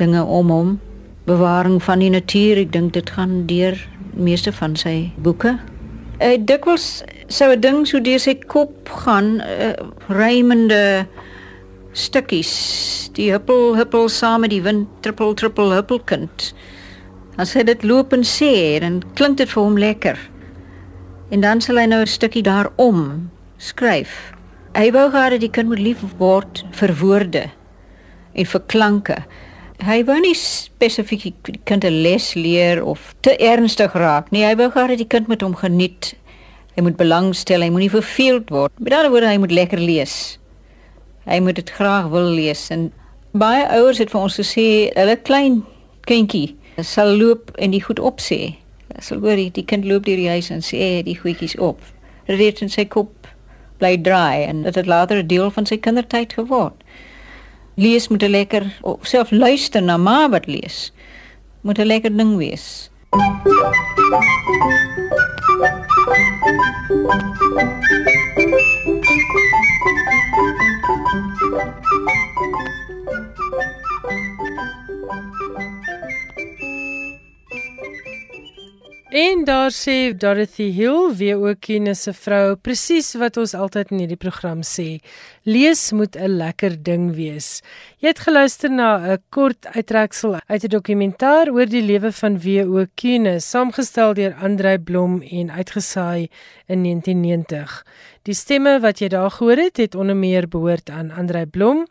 [0.00, 0.80] dinge om hom,
[1.26, 3.78] bewaring van die natuur, ek dink dit gaan deur
[4.12, 5.56] meeste van sy boeke.
[6.22, 9.74] Hy dikwels sou 'n ding so deur sy kop gaan, uh,
[10.08, 11.06] rymende
[11.92, 13.10] stukkies.
[13.14, 16.52] Die huppel huppel saam met die wind trippel trippel huppelkind.
[17.38, 20.18] As hy dit loop en sê dan klink dit vir hom lekker.
[21.30, 24.31] En dan sal hy nou 'n stukkie daarom skryf
[24.74, 27.42] hy wou gehad dat die kind moet lief word vir woorde
[28.32, 29.18] en vir klanke.
[29.82, 34.44] Hy wou nie spesifiek die kind 'n les leer of te ernstig raak nie.
[34.44, 36.14] Hy wou gehad dat die kind met hom geniet.
[36.76, 38.72] Hy moet belangstel hy moenie verveeld word.
[38.78, 40.38] Met ander woorde hy moet lekker lees.
[41.26, 42.70] Hy moet dit graag wil lees.
[42.70, 42.92] En
[43.32, 45.64] baie ouers het vir ons gesê hulle klein
[46.06, 48.56] kindjie sal loop en die goed opsê.
[48.98, 51.80] Sal hoor die kind loop deur die huis en sê die goedjies op.
[52.26, 53.28] Dit het in sy kop
[53.82, 56.78] bly draai en dit het later 'n deel van sy kindertyd geword.
[57.74, 58.64] Lees moet 'n lekker
[59.02, 60.92] self luister na ma wat lees.
[61.60, 62.90] Moet 'n lekker ding wees.
[79.12, 83.90] En daar sê Dorothy Hill, wie ook ken as 'n vrou, presies wat ons altyd
[83.90, 85.00] in hierdie program sê.
[85.44, 87.60] Lees moet 'n lekker ding wees.
[87.98, 92.86] Jy het geluister na 'n kort uittreksel uit 'n dokumentêr oor die lewe van W.O.
[92.94, 96.28] Kene, saamgestel deur Andrei Blom en uitgesaai
[96.66, 97.84] in 1990.
[98.22, 101.86] Die stemme wat jy daar gehoor het, het onder meer behoort aan Andrei Blom,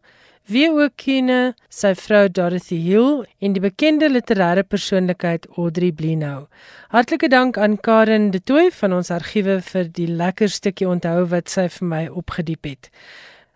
[0.52, 0.90] W.O.
[1.00, 6.50] Kene, sy vrou Dorothy Hill en die bekende literêre persoonlikheid Audrey Blinow.
[6.92, 11.48] Hartlike dank aan Karen De Tooy van ons argiewe vir die lekker stukkie onthou wat
[11.54, 12.90] sy vir my opgediep het.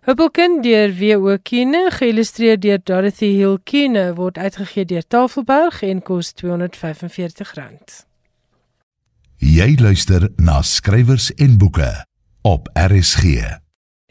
[0.08, 1.36] Hubbelkind deur W.O.
[1.42, 8.00] Kene, geïllustreer deur Dorothy Hill Kene, word uitgegee deur Tafelberg en kos R245.
[9.42, 11.92] Jy luister na skrywers en boeke
[12.46, 13.65] op RSG.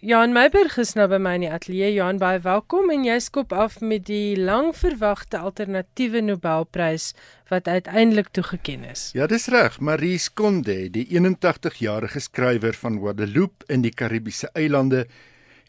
[0.06, 1.88] Johan Meiberg is nou by my in die ateljee.
[1.96, 7.08] Johan, baie welkom en jy skop af met die lang verwagte alternatiewe Nobelprys
[7.50, 9.08] wat uiteindelik toegeken is.
[9.18, 9.80] Ja, dis reg.
[9.82, 15.08] Maurice Konde, die 81-jarige skrywer van Guadeloupe in die Karibiese eilande,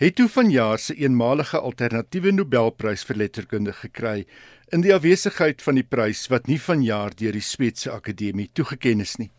[0.05, 4.27] het toe vanjaar se eenmalige alternatiewe Nobelprys vir letterkunde gekry
[4.69, 9.17] in die afwesigheid van die prys wat nie vanjaar deur die Sweedse Akademie toegeken is
[9.17, 9.31] nie.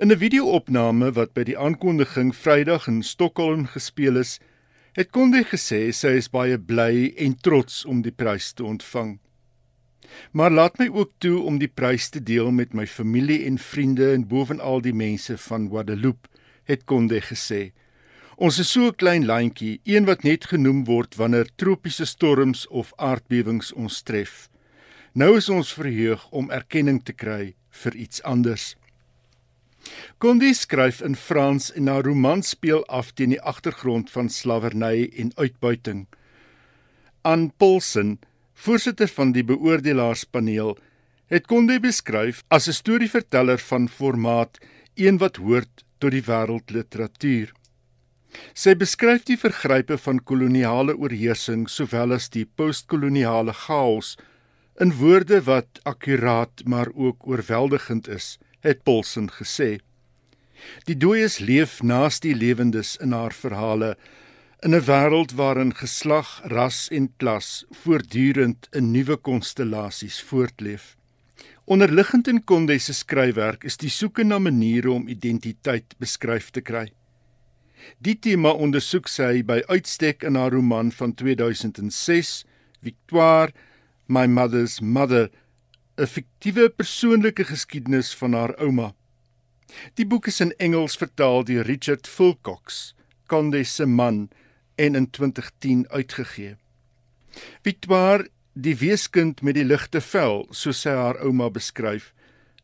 [0.00, 4.38] In 'n video-opname wat by die aankondiging Vrydag in Stockholm gespeel is,
[4.96, 9.18] het Konde gesê sy is baie bly en trots om die prys te ontvang.
[10.32, 14.12] Maar laat my ook toe om die prys te deel met my familie en vriende
[14.14, 16.32] en bovenal die mense van Guadeloupe,
[16.64, 17.72] het Konde gesê.
[18.36, 22.92] Ons is so 'n klein landjie, een wat net genoem word wanneer tropiese storms of
[22.96, 24.48] aardbewings ons tref.
[25.12, 28.79] Nou is ons verheug om erkenning te kry vir iets anders.
[30.18, 35.32] Kondi skryf in Frans en haar roman speel af teen die agtergrond van slawerny en
[35.36, 36.06] uitbuiting.
[37.24, 38.18] An Paulsen,
[38.54, 40.76] voorsitter van die beoordelaarspaneel,
[41.32, 44.58] het Kondi beskryf as 'n storieverteller van formaat,
[44.94, 47.52] een wat hoort tot die wêreldliteratuur.
[48.54, 54.16] Sy beskryf die vergrype van koloniale oorheersing sowel as die postkoloniale chaos
[54.80, 59.78] in woorde wat akkuraat maar ook oorweldigend is het Paulsen gesê.
[60.84, 63.96] Die dooies leef naas die lewendes in haar verhale
[64.62, 70.96] in 'n wêreld waarin geslag, ras en klas voortdurend in nuwe konstellasies voortleef.
[71.64, 76.92] Onderliggend in Konde se skryfwerk is die soeke na maniere om identiteit beskryf te kry.
[77.98, 82.44] Die tema ondersoek sy by uitstek in haar roman van 2006,
[82.82, 83.52] Victoire,
[84.08, 85.30] My Mother's Mother,
[86.00, 88.94] 'n fiktiewe persoonlike geskiedenis van haar ouma.
[89.94, 92.94] Die boek is in Engels vertaal deur Richard Fulcox,
[93.26, 94.30] Conde se man
[94.74, 96.56] en in 2010 uitgegee.
[97.62, 102.14] Victoire, die weeskind met die ligte vel, soos sy haar ouma beskryf,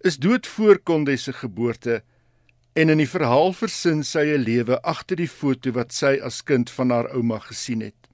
[0.01, 2.03] is dood voor Conde se geboorte
[2.73, 6.71] en in die verhaal versin sy 'n lewe agter die foto wat sy as kind
[6.71, 8.06] van haar ouma gesien het.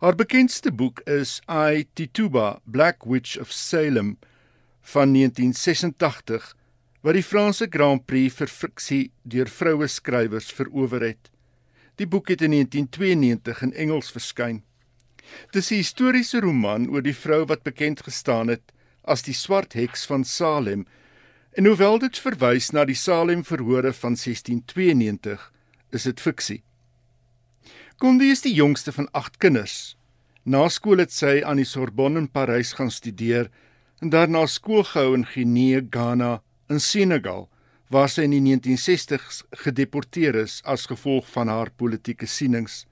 [0.00, 4.18] Haar bekendste boek is I Tituba, Black Witch of Salem
[4.80, 6.54] van 1986
[7.00, 11.30] wat die Franse Grand Prix vir fiksie deur vroue skrywers verower het.
[11.96, 14.62] Die boek het in 1992 in Engels verskyn.
[15.52, 18.72] Dit is 'n historiese roman oor die vrou wat bekend gestaan het
[19.04, 20.86] as die swart heks van Salem.
[21.52, 25.52] En hoewel dit verwys na die Salem verhore van 1692,
[25.90, 26.62] is dit fiksie.
[28.00, 29.94] Condé is die jongste van 8 kinders.
[30.48, 33.50] Na skool het sy aan die Sorbonne in Parys gaan studeer
[34.00, 36.30] en daarna skool gehou in Guinea, Ghana
[36.72, 37.44] in Senegal
[37.92, 42.86] waar sy in die 1960s gedeporteer is as gevolg van haar politieke sienings.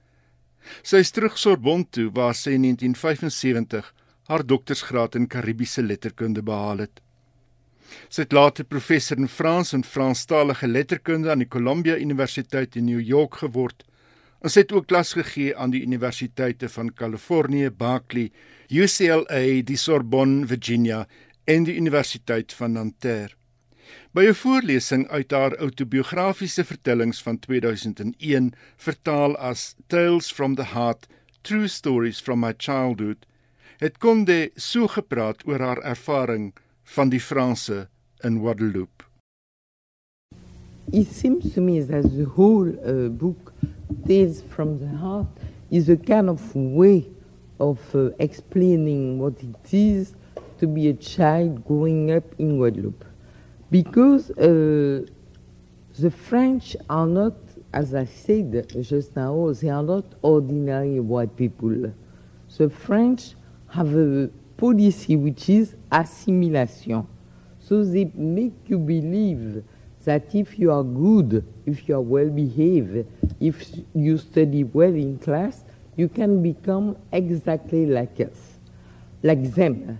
[0.85, 3.89] Sy is terug Sorbonne toe waar sy in 1975
[4.29, 7.01] haar doktorsgraad in Karibiese letterkunde behaal het.
[8.13, 13.01] Sy het later professor in Frans en Franstalige letterkunde aan die Columbia Universiteit in New
[13.01, 13.88] York geword.
[14.39, 18.31] En sy het ook klas gegee aan die Universiteite van Kalifornië, Berkeley,
[18.69, 21.07] UCLA, die Sorbonne, Virginia
[21.43, 23.35] en die Universiteit van Nanterre.
[24.13, 31.07] By 'n voorlesing uit haar autobiografiese vertellings van 2001, vertaal as Tales from the Heart:
[31.41, 33.25] True Stories from My Childhood,
[33.77, 37.87] het Konde so gepraat oor haar ervaring van die Franse
[38.23, 39.03] in Guadeloupe.
[40.91, 43.53] It seems to me that the whole uh, book,
[44.07, 45.27] Tales from the Heart,
[45.69, 47.07] is a kind of way
[47.59, 50.15] of uh, explaining what it is
[50.57, 53.05] to be a child growing up in Guadeloupe.
[53.71, 55.05] because uh,
[55.99, 57.33] the French are not,
[57.73, 61.93] as I said just now, they are not ordinary white people.
[62.57, 63.35] The French
[63.69, 67.07] have a policy which is assimilation.
[67.59, 69.63] So they make you believe
[70.05, 73.05] that if you are good, if you are well behaved,
[73.39, 75.63] if you study well in class,
[75.95, 78.57] you can become exactly like us,
[79.23, 79.99] like them.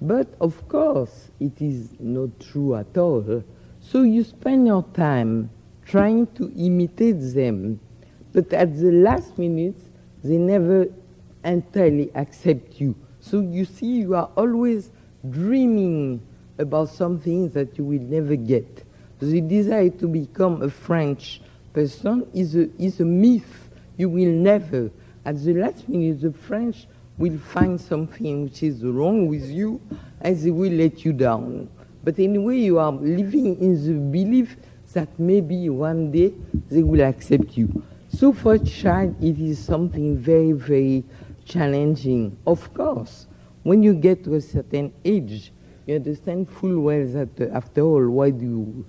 [0.00, 3.42] But of course, it is not true at all.
[3.80, 5.50] So you spend your time
[5.84, 7.78] trying to imitate them,
[8.32, 9.78] but at the last minute,
[10.24, 10.88] they never
[11.44, 12.94] entirely accept you.
[13.20, 14.90] So you see, you are always
[15.30, 16.20] dreaming
[16.58, 18.85] about something that you will never get.
[19.18, 21.40] The desire to become a French
[21.72, 23.70] person is a, is a myth.
[23.96, 24.90] You will never.
[25.24, 26.86] At the last minute, the French
[27.18, 29.80] will find something which is wrong with you
[30.20, 31.68] and they will let you down.
[32.04, 34.56] But anyway, you are living in the belief
[34.92, 36.34] that maybe one day
[36.70, 37.82] they will accept you.
[38.08, 41.04] So for a child, it is something very, very
[41.44, 42.36] challenging.
[42.46, 43.26] Of course,
[43.62, 45.52] when you get to a certain age,
[45.86, 48.86] you understand full well that uh, after all, why do you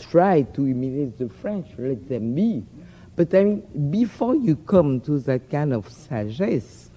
[0.00, 1.68] try to imitate the French?
[1.78, 2.64] Let them be.
[3.16, 6.88] But I mean, before you come to that kind of sagesse,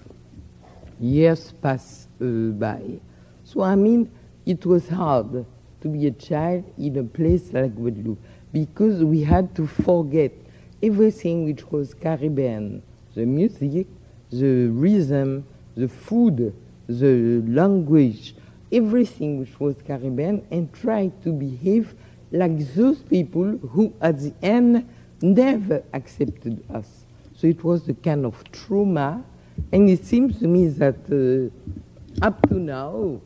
[0.98, 3.00] years pass uh, by.
[3.44, 4.10] So, I mean,
[4.46, 5.44] it was hard
[5.80, 8.18] to be a child in a place like Guadeloupe
[8.52, 10.32] because we had to forget
[10.82, 12.82] everything which was Caribbean
[13.14, 13.86] the music,
[14.30, 15.46] the rhythm,
[15.76, 16.54] the food,
[16.88, 18.34] the language,
[18.72, 21.94] everything which was Caribbean, and try to behave
[22.34, 24.88] like those people who, at the end,
[25.22, 27.04] never accepted us.
[27.36, 29.24] So it was a kind of trauma
[29.72, 33.20] and it seems to me that uh, up to now,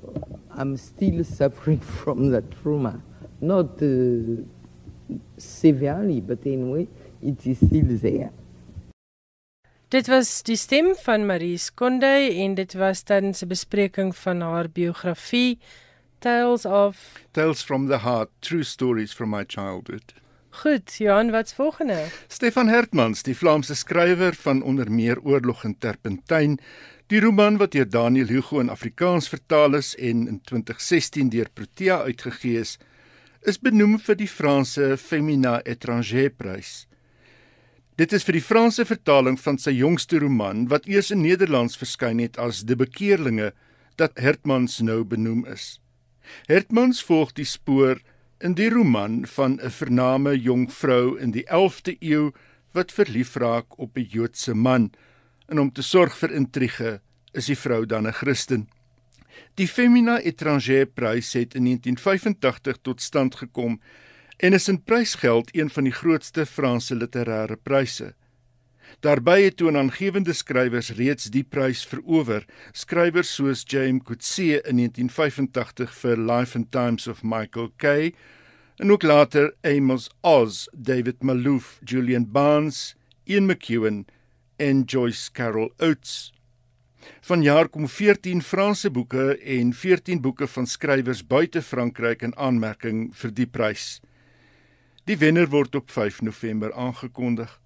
[0.50, 3.00] I'm still suffering from that trauma.
[3.40, 4.42] Not uh,
[5.38, 6.88] severely, but anyway,
[7.22, 8.30] it is still there.
[9.88, 12.10] Dit was die stem van Marie Skonde
[12.44, 15.58] en dit was tydens 'n bespreking van haar biografie
[16.20, 16.96] Tales of
[17.32, 20.14] Tales from the Heart: True Stories from My Childhood.
[20.50, 22.10] Goed, Johan, wat's volgende?
[22.28, 26.58] Stefan Hertmans, die Vlaamse skrywer van onder meer Oorlog in Terpentyn,
[27.06, 32.02] die roman wat deur Daniel Hugo in Afrikaans vertaal is en in 2016 deur Protea
[32.02, 32.78] uitgegee is,
[33.46, 36.88] is benoem vir die Franse Femina Étranger Prys.
[37.94, 42.18] Dit is vir die Franse vertaling van sy jongste roman wat eers in Nederlands verskyn
[42.18, 43.52] het as De Bekeerlinge
[43.94, 45.76] dat Hertmans nou benoem is.
[46.46, 48.00] Hertmans volg die spoor
[48.40, 52.32] in die roman van 'n vername jong vrou in die 11de eeu
[52.72, 54.90] wat verlief raak op 'n Joodse man
[55.48, 57.00] en om te sorg vir intrige
[57.32, 58.68] is die vrou dan 'n Christen.
[59.54, 63.80] Die Femina Étrangère Prys het in 1985 tot stand gekom
[64.36, 68.14] en is in prysgeld een van die grootste Franse literêre pryse.
[69.00, 76.16] Daarby het toonaangewende skrywers reeds die prys verower, skrywers soos James Coetzee in 1985 vir
[76.16, 78.12] Life and Times of Michael Kay
[78.78, 84.06] en ook later Amos Oz, David Malouf, Julian Barnes, Ian McEwan
[84.56, 86.32] en Joyce Carol Oates.
[87.20, 93.34] Vanjaar kom 14 Franse boeke en 14 boeke van skrywers buite Frankryk in aanmerking vir
[93.34, 93.98] die prys.
[95.08, 97.60] Die wenner word op 5 November aangekondig.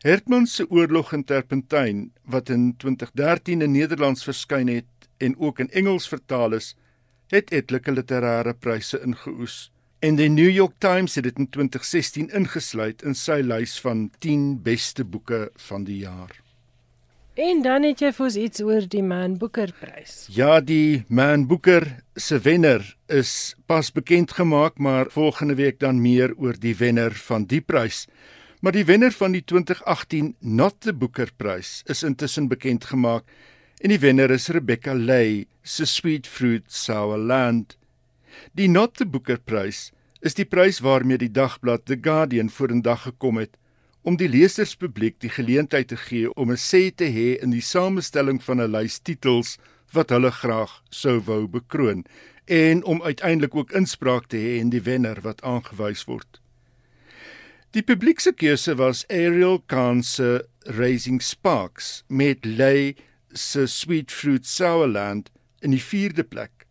[0.00, 5.68] Hertman se Oorlog in Terpentyn wat in 2013 in Nederlands verskyn het en ook in
[5.76, 6.72] Engels vertaal is,
[7.28, 9.68] het etlike literêre pryse ingeoes.
[10.00, 14.62] En die New York Times het dit in 2016 ingesluit in sy lys van 10
[14.64, 16.32] beste boeke van die jaar.
[17.36, 20.24] En dan het jy vir ons iets oor die Man Booker prys.
[20.32, 21.84] Ja, die Man Booker
[22.16, 27.44] se wenner is pas bekend gemaak, maar volgende week dan meer oor die wenner van
[27.44, 28.06] die prys.
[28.60, 33.24] Maar die wenner van die 2018 Not the Booker prys is intussen bekend gemaak
[33.80, 37.78] en die wenner is Rebecca Lay se Sweet Fruit Sour Land.
[38.52, 43.40] Die Not the Booker prys is die prys waarmee die dagblad The Guardian vorendag gekom
[43.40, 43.56] het
[44.04, 48.42] om die leserspubliek die geleentheid te gee om 'n sê te hê in die samestelling
[48.44, 49.56] van 'n lys titels
[49.92, 52.04] wat hulle graag sou wou bekroon
[52.44, 56.39] en om uiteindelik ook inspraak te hê in die wenner wat aangewys word.
[57.70, 60.40] Die publiek se keuse was Ariel Khan se
[60.74, 62.96] Raising Sparks met Lay
[63.30, 65.30] se Sweet Fruit Sourland
[65.62, 66.66] in die 4de plek.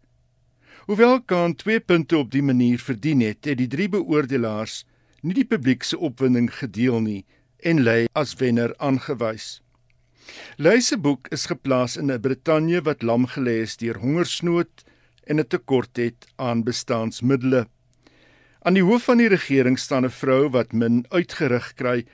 [0.89, 4.81] Hoewel Khan 2 punte op die manier verdien het, het die drie beoordelaars
[5.23, 7.23] nie die publiek se opwinding gedeel nie
[7.63, 9.61] en lê as wenner aangewys.
[10.59, 14.83] Lei se boek is geplaas in 'n Brittanje wat lam gelê is deur hongersnood
[15.23, 17.71] en 'n tekort het aan bestaansmiddels.
[18.59, 22.05] Aan die hoof van die regering staan 'n vrou wat min uitgerig kry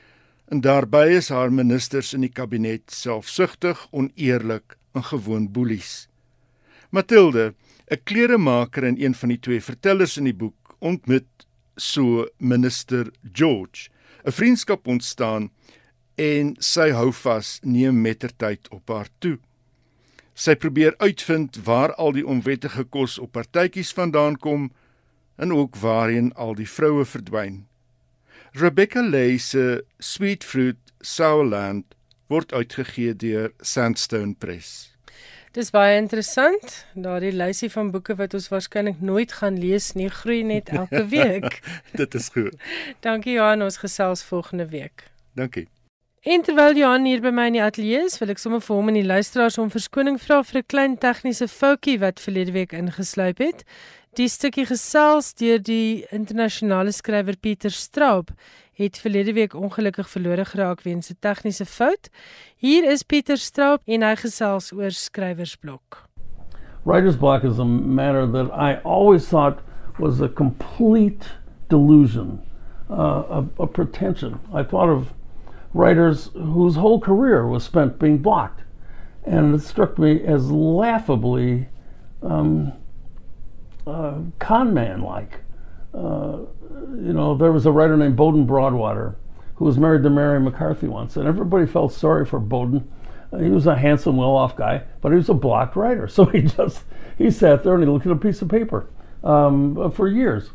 [0.47, 6.07] en daarbey is haar ministers in die kabinet selfsugtig, oneerlik en gewoon boelies.
[6.89, 7.55] Matilde,
[7.89, 13.89] 'n kleremaker en een van die twee vertellers in die boek, ontmoet so minister George
[14.25, 15.49] 'n vriendskap ontstaan
[16.15, 19.39] en sy hou vas neem mettertyd op haar toe.
[20.33, 24.71] Sy probeer uitvind waar al die onwettige kos op partytjies vandaan kom
[25.35, 27.67] en ook waarheen al die vroue verdwyn.
[28.51, 31.85] Rebecca Lay se Sweet Fruit Sourland
[32.27, 34.95] word uitgegee deur Sandstone Press.
[35.55, 36.81] Dis baie interessant.
[36.99, 41.61] Daardie lysie van boeke wat ons waarskynlik nooit gaan lees nie, groei net elke week.
[41.95, 42.57] Dit is goed.
[43.05, 45.07] Dankie Johan, ons gesels volgende week.
[45.35, 45.67] Dankie.
[46.25, 48.87] En terwyl Johan hier by my in die ateljee is, wil ek sommer vir hom
[48.89, 53.37] en die luisteraars om verskoning vra vir 'n klein tegniese foutjie wat verlede week ingesluip
[53.39, 53.63] het.
[54.15, 58.29] Die stukkie gesels deur die internasionale skrywer Pieter Straub
[58.79, 62.07] het verlede week ongelukkig verlore geraak weens 'n tegniese fout.
[62.55, 66.07] Hier is Pieter Straub en hy gesels oor skrywersblok.
[66.85, 69.59] Writer's block is a matter that I always thought
[69.99, 71.25] was a complete
[71.67, 72.39] delusion,
[72.89, 74.39] uh, a, a pretension.
[74.53, 75.13] I thought of
[75.73, 78.63] writers whose whole career was spent being blocked,
[79.25, 81.67] and it struck me as laughably
[82.21, 82.71] um,
[83.87, 85.39] uh, con man like.
[85.93, 86.39] Uh,
[86.91, 89.15] you know, there was a writer named Bowden Broadwater
[89.55, 92.89] who was married to Mary McCarthy once, and everybody felt sorry for Bowden.
[93.31, 96.07] Uh, he was a handsome, well-off guy, but he was a blocked writer.
[96.15, 96.83] So he just
[97.17, 98.87] he sat there and he looked at a piece of paper
[99.23, 100.49] um, for years.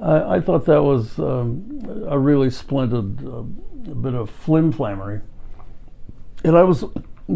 [0.00, 3.42] I, I, thought that was um, a really splendid uh,
[3.92, 5.20] bit of flim flammery.
[6.42, 6.84] And I was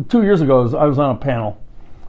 [0.09, 0.61] two years ago.
[0.61, 1.63] I was, I was on a panel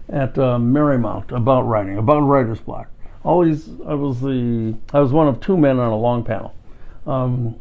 [0.10, 2.90] at uh, Marymount about writing, about writer's block
[3.24, 6.54] always I was the I was one of two men on a long panel.
[7.06, 7.60] Um,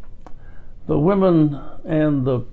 [0.86, 2.44] the women and the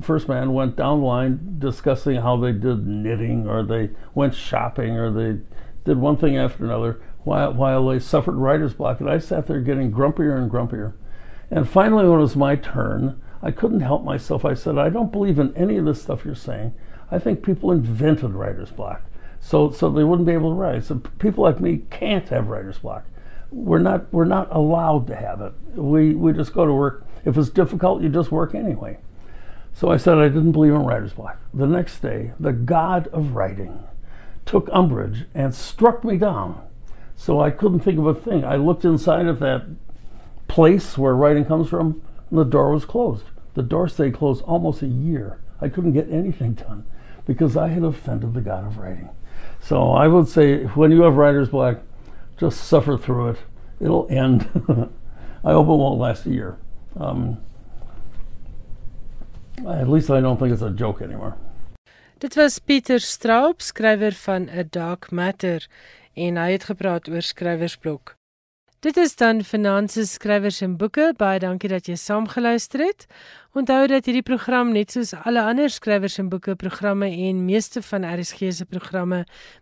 [0.00, 4.96] first man went down the line discussing how they did knitting or they went shopping
[4.96, 5.40] or they
[5.84, 9.60] did one thing after another while while they suffered writer's block and I sat there
[9.60, 10.94] getting grumpier and grumpier.
[11.50, 14.44] And finally when it was my turn, I couldn't help myself.
[14.44, 16.72] I said, I don't believe in any of this stuff you're saying.
[17.10, 19.02] I think people invented writer's block
[19.42, 20.84] so so they wouldn't be able to write.
[20.84, 23.04] So people like me can't have writer's block.
[23.50, 25.52] We're not we're not allowed to have it.
[25.74, 27.04] We we just go to work.
[27.24, 28.98] If it's difficult, you just work anyway.
[29.74, 31.38] So I said I didn't believe in writer's block.
[31.52, 33.82] The next day, the god of writing
[34.46, 36.62] took umbrage and struck me down.
[37.16, 38.44] So I couldn't think of a thing.
[38.44, 39.66] I looked inside of that
[40.48, 43.24] place where writing comes from, and the door was closed.
[43.54, 45.38] the door stayed closed almost a year.
[45.60, 46.86] I couldn't get anything done
[47.26, 49.10] because I had offended the God of writing.
[49.62, 51.78] So I would say when you have writer's block,
[52.36, 53.38] just suffer through it.
[53.80, 54.42] It'll end.
[55.44, 56.58] I hope it won't last a year.
[56.98, 57.38] Um,
[59.66, 61.36] at least I don't think it's a joke anymore.
[62.18, 65.66] Dit was Pieter Straub, skrywer van A Dark Matter
[66.14, 68.16] en hy het gepraat oor skrywersblok.
[68.82, 71.12] Dit is dan finansies skrywers en boeke.
[71.14, 73.04] Baie dankie dat jy saamgeluister het.
[73.54, 78.02] Onthou dat hierdie program net soos alle ander skrywers en boeke programme en meeste van
[78.02, 79.20] RSG se programme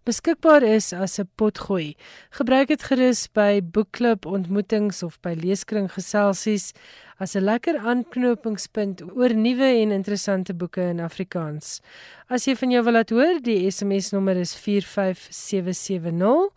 [0.09, 1.97] beskikbaar is as 'n potgooi.
[2.31, 6.73] Gebruik dit gerus by boekklub ontmoetings of by leeskring geselsies
[7.18, 11.81] as 'n lekker aanknopingspunt oor nuwe en interessante boeke in Afrikaans.
[12.29, 16.51] As jy van jou wil laat hoor, die SMS nommer is 45770